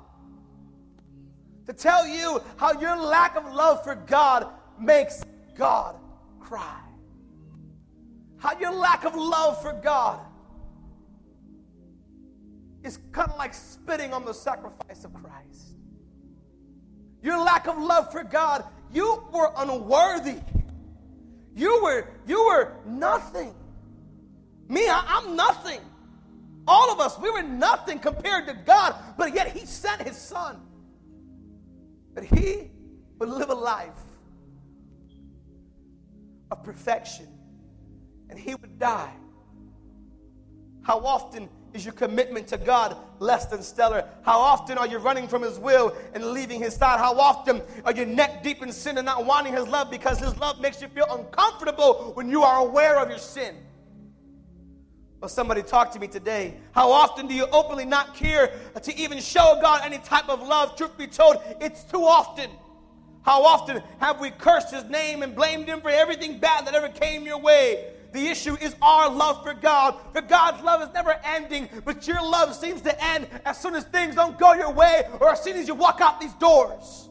[1.67, 4.49] To tell you how your lack of love for God
[4.81, 5.23] makes
[5.55, 5.97] God
[6.41, 6.81] cry.
[8.39, 10.21] How your lack of love for God
[12.85, 15.77] is kind of like spitting on the sacrifice of Christ.
[17.23, 20.41] Your lack of love for God, you were unworthy.
[21.55, 23.55] You were you were nothing.
[24.69, 25.81] Me, I, am nothing.
[26.67, 30.61] All of us, we were nothing compared to God, but yet He sent His Son.
[32.15, 32.71] That He
[33.19, 33.91] would live a life
[36.51, 37.29] of perfection
[38.31, 39.13] and He would die.
[40.83, 44.09] How often is your commitment to God less than stellar?
[44.23, 46.99] How often are you running from His will and leaving His side?
[46.99, 50.37] How often are you neck deep in sin and not wanting His love because His
[50.39, 53.57] love makes you feel uncomfortable when you are aware of your sin?
[55.21, 56.57] Well, somebody talk to me today.
[56.73, 60.77] How often do you openly not care to even show God any type of love?
[60.77, 62.51] Truth be told, it's too often.
[63.23, 66.89] How often have we cursed His name and blamed Him for everything bad that ever
[66.89, 67.95] came your way?
[68.13, 69.97] The issue is our love for God.
[70.13, 73.85] For God's love is never ending, but your love seems to end as soon as
[73.85, 77.09] things don't go your way or as soon as you walk out these doors.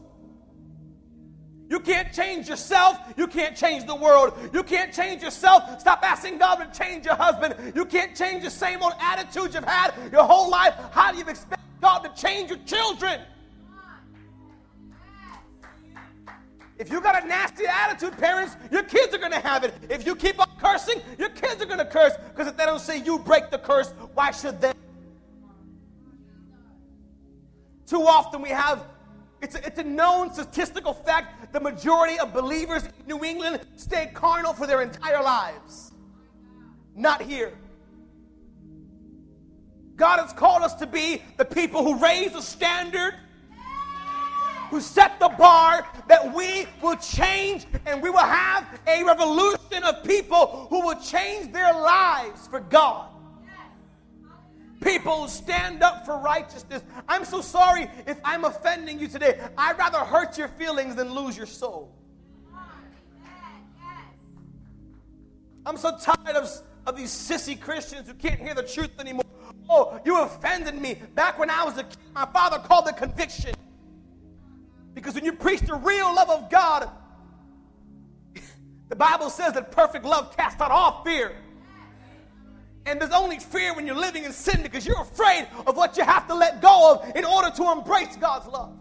[1.72, 3.00] You can't change yourself.
[3.16, 4.34] You can't change the world.
[4.54, 5.80] You can't change yourself.
[5.80, 7.74] Stop asking God to change your husband.
[7.74, 10.76] You can't change the same old attitudes you've had your whole life.
[10.92, 13.22] How do you expect God to change your children?
[16.82, 19.72] If you got a nasty attitude, parents, your kids are going to have it.
[19.88, 22.14] If you keep on cursing, your kids are going to curse.
[22.30, 24.74] Because if they don't say you break the curse, why should they?
[27.86, 28.88] Too often we have,
[29.44, 34.10] it's a, it's a known statistical fact, the majority of believers in New England stay
[34.16, 35.92] carnal for their entire lives.
[36.96, 37.54] Not here.
[39.98, 43.14] God has called us to be the people who raise the standard
[44.72, 50.02] who set the bar that we will change and we will have a revolution of
[50.02, 53.10] people who will change their lives for God.
[54.80, 56.82] People stand up for righteousness.
[57.08, 59.40] I'm so sorry if I'm offending you today.
[59.58, 61.94] I'd rather hurt your feelings than lose your soul.
[65.66, 66.50] I'm so tired of,
[66.88, 69.26] of these sissy Christians who can't hear the truth anymore.
[69.70, 70.96] Oh, you offended me.
[71.14, 73.54] Back when I was a kid, my father called it conviction.
[74.94, 76.90] Because when you preach the real love of God,
[78.90, 81.36] the Bible says that perfect love casts out all fear.
[82.86, 86.04] And there's only fear when you're living in sin because you're afraid of what you
[86.04, 88.76] have to let go of in order to embrace God's love.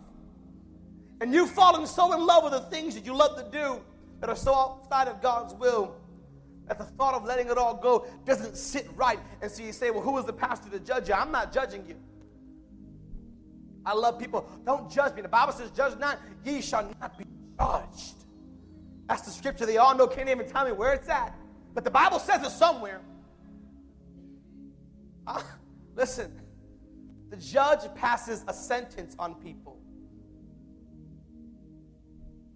[1.20, 3.80] And you've fallen so in love with the things that you love to do
[4.20, 5.94] that are so outside of God's will
[6.66, 9.18] that the thought of letting it all go doesn't sit right.
[9.42, 11.14] And so you say, Well, who is the pastor to judge you?
[11.14, 11.96] I'm not judging you.
[13.84, 14.48] I love people.
[14.64, 15.22] Don't judge me.
[15.22, 17.24] The Bible says, Judge not, ye shall not be
[17.58, 18.24] judged.
[19.08, 20.06] That's the scripture they all know.
[20.06, 21.34] Can't even tell me where it's at.
[21.74, 23.00] But the Bible says it somewhere.
[25.26, 25.42] Uh,
[25.96, 26.40] listen,
[27.30, 29.78] the judge passes a sentence on people.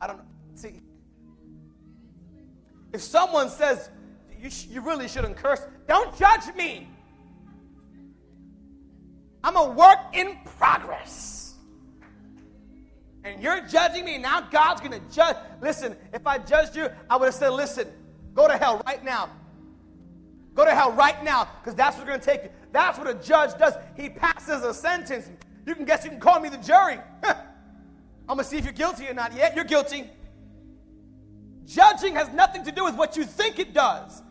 [0.01, 0.21] I don't
[0.55, 0.81] see.
[2.93, 3.91] If someone says,
[4.41, 6.89] you, sh- you really shouldn't curse, don't judge me.
[9.45, 11.55] I'm a work in progress.
[13.25, 14.17] And you're judging me.
[14.17, 15.37] Now God's going to judge.
[15.61, 17.87] Listen, if I judged you, I would have said, listen,
[18.33, 19.29] go to hell right now.
[20.55, 22.51] Go to hell right now because that's what's going to take you.
[22.73, 23.75] That's what a judge does.
[23.97, 25.29] He passes a sentence.
[25.67, 26.99] You can guess you can call me the jury.
[27.23, 29.35] I'm going to see if you're guilty or not.
[29.35, 30.11] Yeah, you're guilty.
[31.67, 34.23] Judging has nothing to do with what you think it does.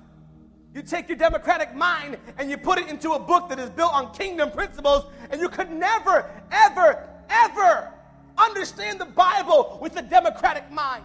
[0.74, 3.93] You take your democratic mind and you put it into a book that is built
[3.93, 7.91] on kingdom principles, and you could never, ever, ever
[8.38, 11.03] understand the Bible with a democratic mind.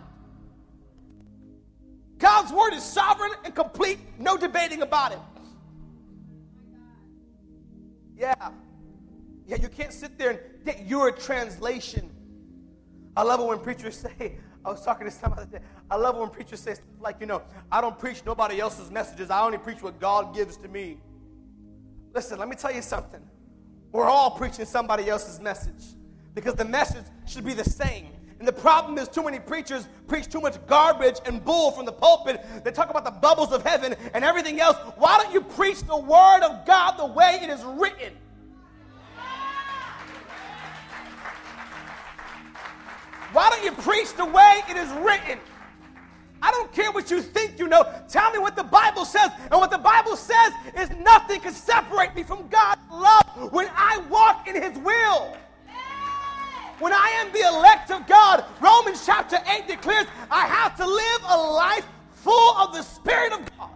[2.19, 5.19] God's word is sovereign and complete, no debating about it.
[8.17, 8.35] Yeah.
[9.47, 12.11] Yeah, you can't sit there and get your translation.
[13.17, 15.61] I love it when preachers say, I was talking to some other day.
[15.91, 19.31] I love when preachers say like, you know, I don't preach nobody else's messages.
[19.31, 20.99] I only preach what God gives to me.
[22.15, 23.21] Listen, let me tell you something.
[23.93, 25.97] We're all preaching somebody else's message
[26.35, 28.09] because the message should be the same.
[28.39, 31.93] And the problem is, too many preachers preach too much garbage and bull from the
[31.93, 32.45] pulpit.
[32.63, 34.77] They talk about the bubbles of heaven and everything else.
[34.97, 38.13] Why don't you preach the word of God the way it is written?
[43.33, 45.39] Why don't you preach the way it is written?
[46.41, 47.85] I don't care what you think you know.
[48.09, 49.31] Tell me what the Bible says.
[49.51, 53.99] And what the Bible says is nothing can separate me from God's love when I
[54.09, 55.37] walk in His will.
[56.79, 61.21] When I am the elect of God, Romans chapter 8 declares I have to live
[61.29, 63.71] a life full of the Spirit of God.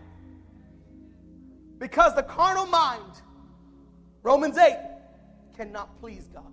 [1.78, 3.22] Because the carnal mind,
[4.22, 4.76] Romans 8,
[5.56, 6.52] cannot please God.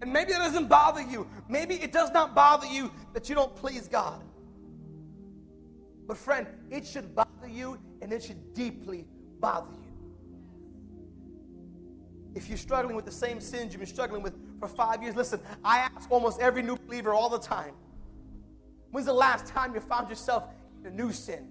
[0.00, 1.26] And maybe that doesn't bother you.
[1.48, 4.22] Maybe it does not bother you that you don't please God.
[6.06, 9.06] But, friend, it should bother you and it should deeply
[9.40, 9.78] bother you.
[12.34, 15.40] If you're struggling with the same sins you've been struggling with for five years, listen,
[15.64, 17.74] I ask almost every new believer all the time
[18.90, 20.44] when's the last time you found yourself
[20.80, 21.46] in a new sin?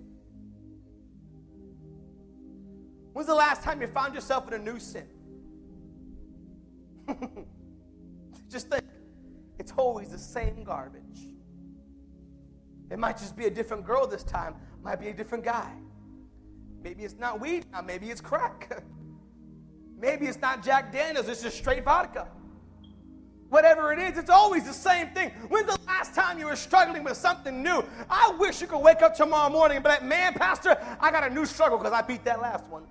[3.13, 5.07] When's the last time you found yourself in a new sin?
[8.49, 8.83] Just think,
[9.59, 11.01] it's always the same garbage.
[12.89, 15.71] It might just be a different girl this time, might be a different guy.
[16.81, 18.83] Maybe it's not weed now, maybe it's crack.
[19.97, 22.27] maybe it's not Jack Daniels, it's just straight vodka.
[23.49, 25.29] Whatever it is, it's always the same thing.
[25.47, 27.83] When's the last time you were struggling with something new?
[28.09, 31.29] I wish you could wake up tomorrow morning and be like, man, Pastor, I got
[31.29, 32.83] a new struggle because I beat that last one.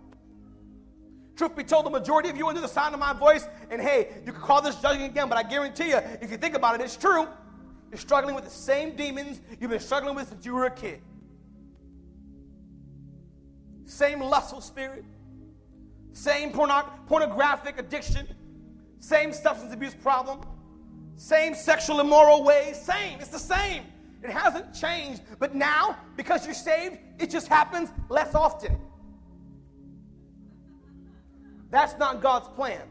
[1.37, 4.09] Truth be told, the majority of you under the sound of my voice, and hey,
[4.25, 6.81] you can call this judging again, but I guarantee you, if you think about it,
[6.81, 7.29] it's true.
[7.91, 11.01] You're struggling with the same demons you've been struggling with since you were a kid.
[13.85, 15.05] Same lustful spirit,
[16.13, 18.27] same porno- pornographic addiction,
[18.99, 20.41] same substance abuse problem,
[21.17, 23.21] same sexual immoral ways, same.
[23.21, 23.85] It's the same.
[24.23, 25.23] It hasn't changed.
[25.39, 28.77] But now, because you're saved, it just happens less often.
[31.71, 32.83] That's not God's plan.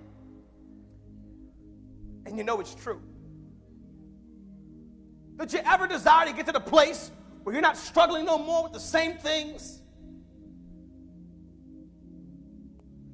[2.26, 3.02] And you know it's true.
[5.38, 7.12] Did you ever desire to get to the place
[7.44, 9.82] where you're not struggling no more with the same things?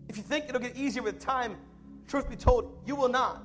[0.07, 1.57] If you think it'll get easier with time,
[2.07, 3.43] truth be told, you will not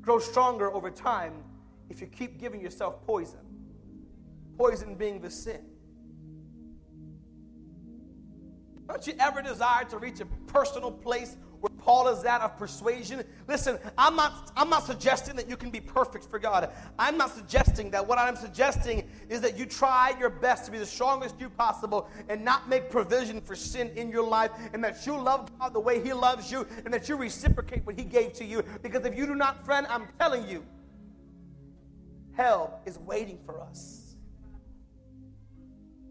[0.00, 1.32] grow stronger over time
[1.88, 3.40] if you keep giving yourself poison.
[4.58, 5.69] Poison being the sin.
[8.90, 13.22] Don't you ever desire to reach a personal place where Paul is at of persuasion?
[13.46, 16.72] Listen, I'm not, I'm not suggesting that you can be perfect for God.
[16.98, 18.04] I'm not suggesting that.
[18.04, 22.08] What I'm suggesting is that you try your best to be the strongest you possible
[22.28, 25.78] and not make provision for sin in your life, and that you love God the
[25.78, 28.64] way He loves you, and that you reciprocate what He gave to you.
[28.82, 30.66] Because if you do not, friend, I'm telling you,
[32.32, 34.16] hell is waiting for us.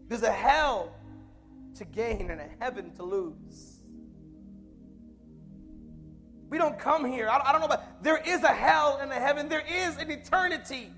[0.08, 0.94] There's a hell
[1.76, 3.80] to gain and a heaven to lose.
[6.50, 7.28] We don't come here.
[7.28, 9.48] I, don't know, but there is a hell and a heaven.
[9.48, 10.90] There is an eternity.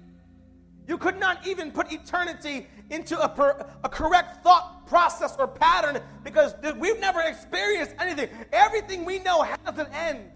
[0.88, 6.00] You could not even put eternity into a, per, a correct thought process or pattern
[6.24, 8.30] because we've never experienced anything.
[8.52, 10.30] Everything we know has an end.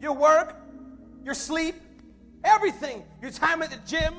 [0.00, 0.56] Your work,
[1.24, 1.74] your sleep,
[2.44, 3.02] everything.
[3.20, 4.14] Your time at the gym,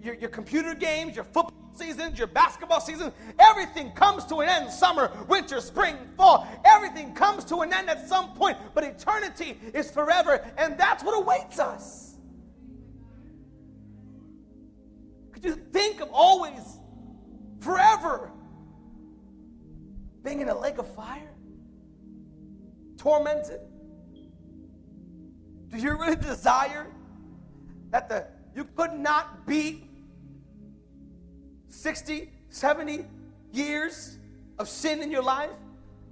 [0.00, 4.70] your, your, computer games, your football seasons, your basketball season, everything comes to an end.
[4.70, 9.90] Summer, winter, spring, fall, everything comes to an end at some point, but eternity is
[9.90, 12.16] forever, and that's what awaits us.
[15.32, 16.78] Could you think of always,
[17.60, 18.30] forever,
[20.22, 21.32] being in a lake of fire?
[22.96, 23.60] Tormented?
[25.68, 26.86] Do you really desire
[27.90, 29.84] that the you could not beat
[31.68, 33.04] 60, 70
[33.52, 34.18] years
[34.58, 35.50] of sin in your life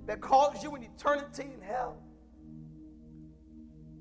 [0.07, 1.97] that caused you an eternity in hell?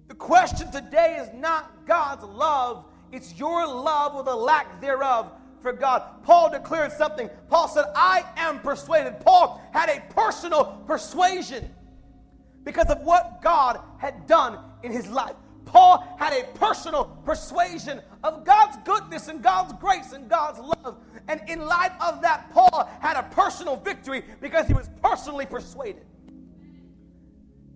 [0.08, 5.32] The question today is not God's love, it's your love or the lack thereof
[5.62, 6.24] for God.
[6.24, 7.30] Paul declared something.
[7.50, 9.20] Paul said, I am persuaded.
[9.20, 11.70] Paul had a personal persuasion
[12.64, 15.36] because of what God had done in his life.
[15.72, 20.98] Paul had a personal persuasion of God's goodness and God's grace and God's love.
[21.28, 26.06] And in light of that, Paul had a personal victory because he was personally persuaded.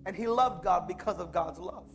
[0.05, 1.85] And he loved God because of God's love.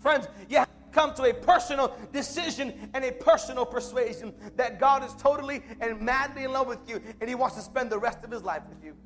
[0.00, 5.04] Friends, you have to come to a personal decision and a personal persuasion that God
[5.04, 8.24] is totally and madly in love with you and he wants to spend the rest
[8.24, 8.96] of his life with you.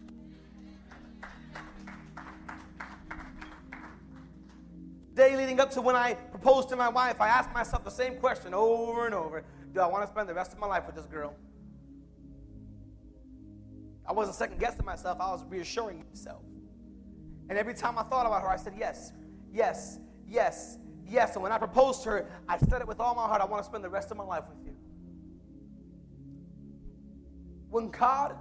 [5.21, 8.17] Day leading up to when I proposed to my wife, I asked myself the same
[8.17, 9.45] question over and over
[9.75, 11.35] Do I want to spend the rest of my life with this girl?
[14.07, 16.43] I wasn't second guessing myself, I was reassuring myself.
[17.51, 19.13] And every time I thought about her, I said, Yes,
[19.53, 21.35] yes, yes, yes.
[21.35, 23.63] And when I proposed to her, I said it with all my heart I want
[23.63, 24.75] to spend the rest of my life with you.
[27.69, 28.37] When God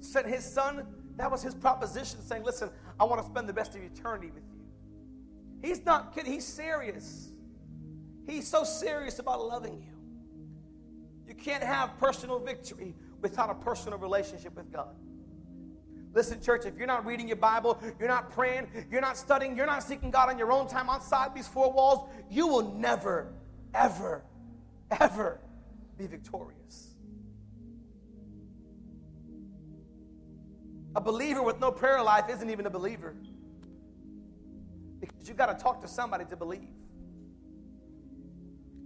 [0.00, 2.68] sent his son, that was his proposition saying, Listen,
[2.98, 4.49] I want to spend the rest of eternity with you.
[5.62, 7.28] He's not kidding, he's serious.
[8.26, 9.92] He's so serious about loving you.
[11.26, 14.94] You can't have personal victory without a personal relationship with God.
[16.12, 19.66] Listen, church, if you're not reading your Bible, you're not praying, you're not studying, you're
[19.66, 23.32] not seeking God on your own time outside these four walls, you will never,
[23.74, 24.24] ever,
[25.00, 25.40] ever
[25.96, 26.96] be victorious.
[30.96, 33.14] A believer with no prayer life isn't even a believer.
[35.24, 36.68] You've got to talk to somebody to believe.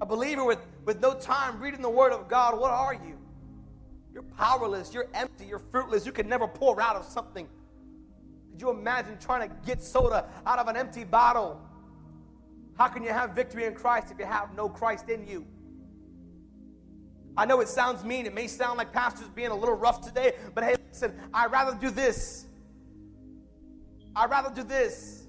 [0.00, 3.18] A believer with, with no time reading the Word of God, what are you?
[4.12, 7.48] You're powerless, you're empty, you're fruitless, you can never pour out of something.
[8.50, 11.60] Could you imagine trying to get soda out of an empty bottle?
[12.76, 15.46] How can you have victory in Christ if you have no Christ in you?
[17.36, 18.26] I know it sounds mean.
[18.26, 21.76] It may sound like pastors being a little rough today, but hey, listen, I'd rather
[21.76, 22.46] do this.
[24.14, 25.23] I'd rather do this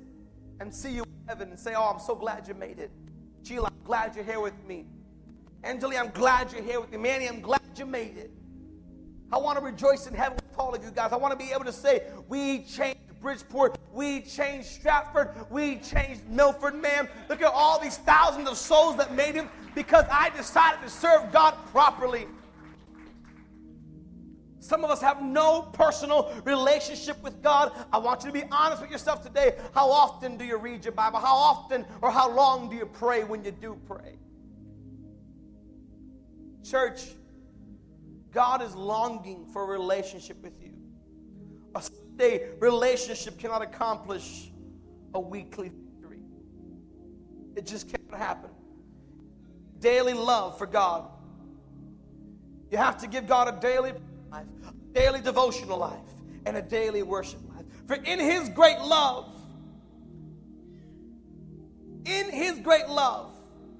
[0.59, 2.91] and see you in heaven and say, Oh, I'm so glad you made it.
[3.43, 4.85] Sheila, I'm glad you're here with me.
[5.63, 6.97] Angeli, I'm glad you're here with me.
[6.97, 8.31] Manny, I'm glad you made it.
[9.31, 11.11] I want to rejoice in heaven with all of you guys.
[11.11, 13.77] I want to be able to say, We changed Bridgeport.
[13.91, 15.29] We changed Stratford.
[15.49, 17.09] We changed Milford, man.
[17.27, 21.31] Look at all these thousands of souls that made it because I decided to serve
[21.31, 22.27] God properly.
[24.65, 27.71] Some of us have no personal relationship with God.
[27.93, 29.57] I want you to be honest with yourself today.
[29.75, 31.19] How often do you read your Bible?
[31.19, 34.17] How often or how long do you pray when you do pray?
[36.63, 37.09] Church,
[38.31, 40.73] God is longing for a relationship with you.
[41.75, 44.49] A Sunday relationship cannot accomplish
[45.13, 46.21] a weekly victory.
[47.55, 48.49] It just cannot happen.
[49.77, 51.11] Daily love for God.
[52.71, 53.93] You have to give God a daily
[54.35, 55.99] life, a daily devotional life,
[56.45, 57.65] and a daily worship life.
[57.87, 59.33] For in His great love,
[62.05, 63.33] in His great love,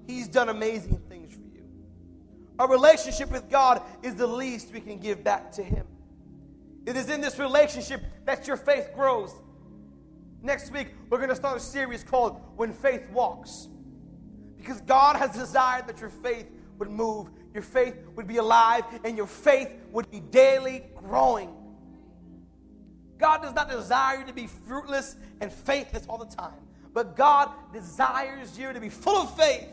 [0.08, 1.66] He's done amazing things for you.
[2.60, 5.86] A relationship with God is the least we can give back to Him.
[6.86, 9.34] It is in this relationship that your faith grows.
[10.42, 13.68] Next week, we're going to start a series called When Faith Walks.
[14.58, 16.48] Because God has desired that your faith
[16.78, 21.50] would move your faith would be alive, and your faith would be daily growing.
[23.18, 26.60] God does not desire you to be fruitless and faithless all the time,
[26.94, 29.70] but God desires you to be full of faith.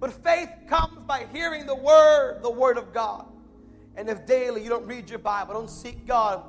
[0.00, 3.26] But faith comes by hearing the word, the word of God.
[3.96, 6.42] And if daily you don't read your Bible, don't seek God,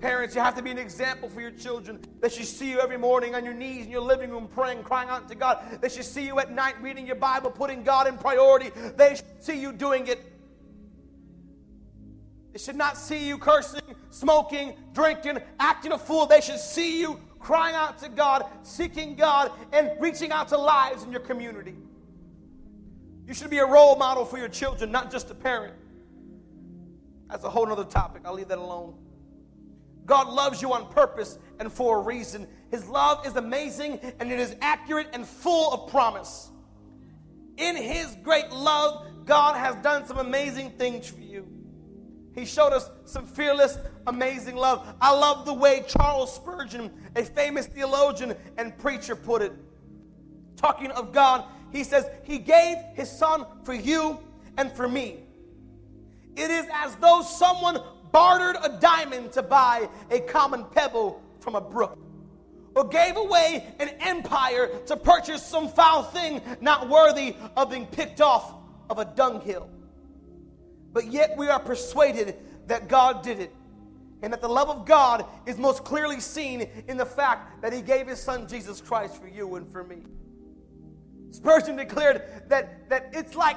[0.00, 1.98] Parents, you have to be an example for your children.
[2.20, 5.08] They should see you every morning on your knees in your living room praying, crying
[5.08, 5.78] out to God.
[5.80, 8.70] They should see you at night reading your Bible, putting God in priority.
[8.96, 10.20] They should see you doing it.
[12.52, 16.26] They should not see you cursing, smoking, drinking, acting a fool.
[16.26, 21.04] They should see you crying out to God, seeking God, and reaching out to lives
[21.04, 21.74] in your community.
[23.26, 25.74] You should be a role model for your children, not just a parent.
[27.28, 28.22] That's a whole other topic.
[28.24, 28.94] I'll leave that alone.
[30.06, 32.46] God loves you on purpose and for a reason.
[32.70, 36.50] His love is amazing and it is accurate and full of promise.
[37.56, 41.46] In His great love, God has done some amazing things for you.
[42.34, 44.86] He showed us some fearless, amazing love.
[45.00, 49.52] I love the way Charles Spurgeon, a famous theologian and preacher, put it.
[50.56, 54.18] Talking of God, he says, He gave His Son for you
[54.58, 55.20] and for me.
[56.36, 57.80] It is as though someone
[58.12, 61.98] bartered a diamond to buy a common pebble from a brook,
[62.74, 68.20] or gave away an empire to purchase some foul thing not worthy of being picked
[68.20, 68.54] off
[68.90, 69.70] of a dunghill.
[70.92, 72.36] But yet we are persuaded
[72.66, 73.54] that God did it,
[74.22, 77.82] and that the love of God is most clearly seen in the fact that He
[77.82, 79.98] gave His Son Jesus Christ for you and for me.
[81.30, 83.56] Spurgeon declared that, that it's like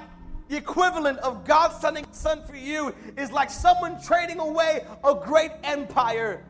[0.49, 5.51] the equivalent of God sending son for you is like someone trading away a great
[5.63, 6.43] empire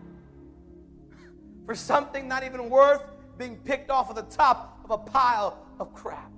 [1.65, 3.03] for something not even worth
[3.37, 6.31] being picked off of the top of a pile of crap.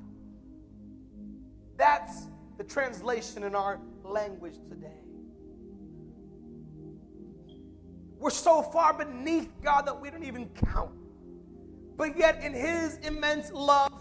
[1.78, 4.88] That's the translation in our language today.
[8.18, 10.92] We're so far beneath God that we don't even count.
[11.96, 13.94] But yet, in His immense love,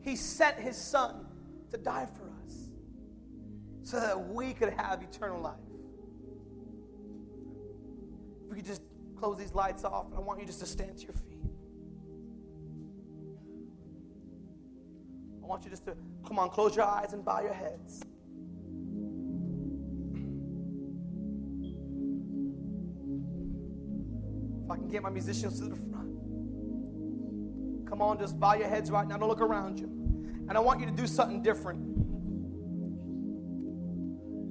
[0.00, 1.25] He sent His Son
[1.70, 2.70] to die for us
[3.82, 5.54] so that we could have eternal life.
[8.44, 8.82] If we could just
[9.16, 11.38] close these lights off, I want you just to stand to your feet.
[15.42, 15.96] I want you just to
[16.26, 18.02] come on, close your eyes and bow your heads.
[24.64, 26.16] If I can get my musicians to the front.
[27.88, 29.16] Come on, just bow your heads right now.
[29.16, 30.05] Don't look around you.
[30.48, 31.80] And I want you to do something different.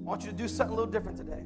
[0.06, 1.44] I want you to do something a little different today.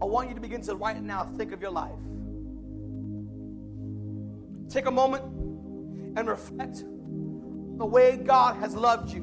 [0.00, 1.92] I want you to begin to right now think of your life.
[4.68, 5.22] Take a moment
[6.16, 6.78] and reflect
[7.78, 9.22] the way God has loved you.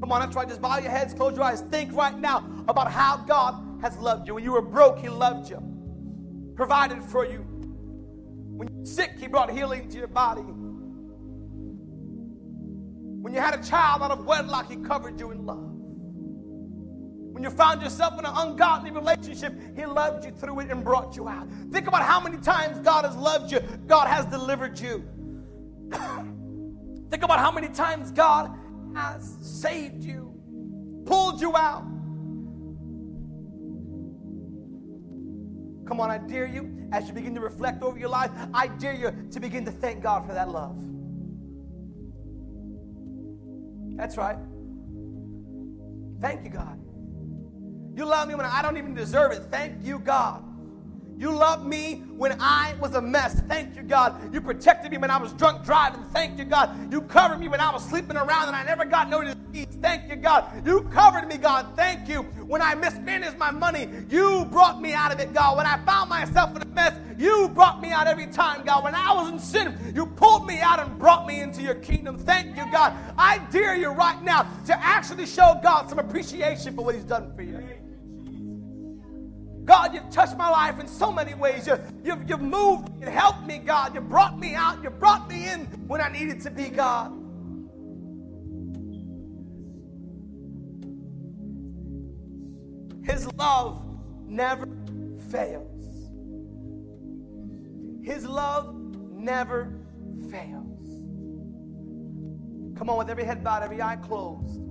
[0.00, 0.48] Come on, that's right.
[0.48, 1.60] Just bow your heads, close your eyes.
[1.62, 4.34] Think right now about how God has loved you.
[4.34, 5.62] When you were broke, He loved you,
[6.56, 7.44] provided for you,
[8.84, 10.42] sick, He brought healing to your body.
[13.22, 15.70] When you had a child out of wedlock, He covered you in love.
[17.32, 21.16] When you found yourself in an ungodly relationship, He loved you through it and brought
[21.16, 21.48] you out.
[21.72, 25.04] Think about how many times God has loved you, God has delivered you.
[27.10, 28.56] Think about how many times God
[28.94, 30.34] has saved you,
[31.06, 31.84] pulled you out.
[35.86, 38.94] Come on, I dare you, as you begin to reflect over your life, I dare
[38.94, 40.76] you to begin to thank God for that love.
[43.96, 44.38] That's right.
[46.20, 46.80] Thank you, God.
[47.96, 49.42] You love me when I don't even deserve it.
[49.50, 50.42] Thank you, God.
[51.16, 53.40] You loved me when I was a mess.
[53.46, 54.34] Thank you, God.
[54.34, 56.02] You protected me when I was drunk driving.
[56.12, 56.92] Thank you, God.
[56.92, 59.22] You covered me when I was sleeping around and I never got no
[59.54, 60.66] Thank you, God.
[60.66, 61.76] You covered me, God.
[61.76, 62.22] Thank you.
[62.22, 65.56] When I mismanaged my money, you brought me out of it, God.
[65.56, 68.82] When I found myself in a mess, you brought me out every time, God.
[68.82, 72.18] When I was in sin, you pulled me out and brought me into your kingdom.
[72.18, 72.92] Thank you, God.
[73.16, 77.32] I dare you right now to actually show God some appreciation for what He's done
[77.36, 77.62] for you.
[79.64, 81.66] God, you've touched my life in so many ways.
[81.66, 83.94] You, you've, you've moved and helped me, God.
[83.94, 84.82] You brought me out.
[84.82, 87.23] You brought me in when I needed to be, God.
[93.04, 93.84] His love
[94.26, 94.66] never
[95.30, 96.10] fails.
[98.02, 98.74] His love
[99.12, 99.78] never
[100.30, 100.88] fails.
[102.76, 104.63] Come on, with every head bowed, every eye closed.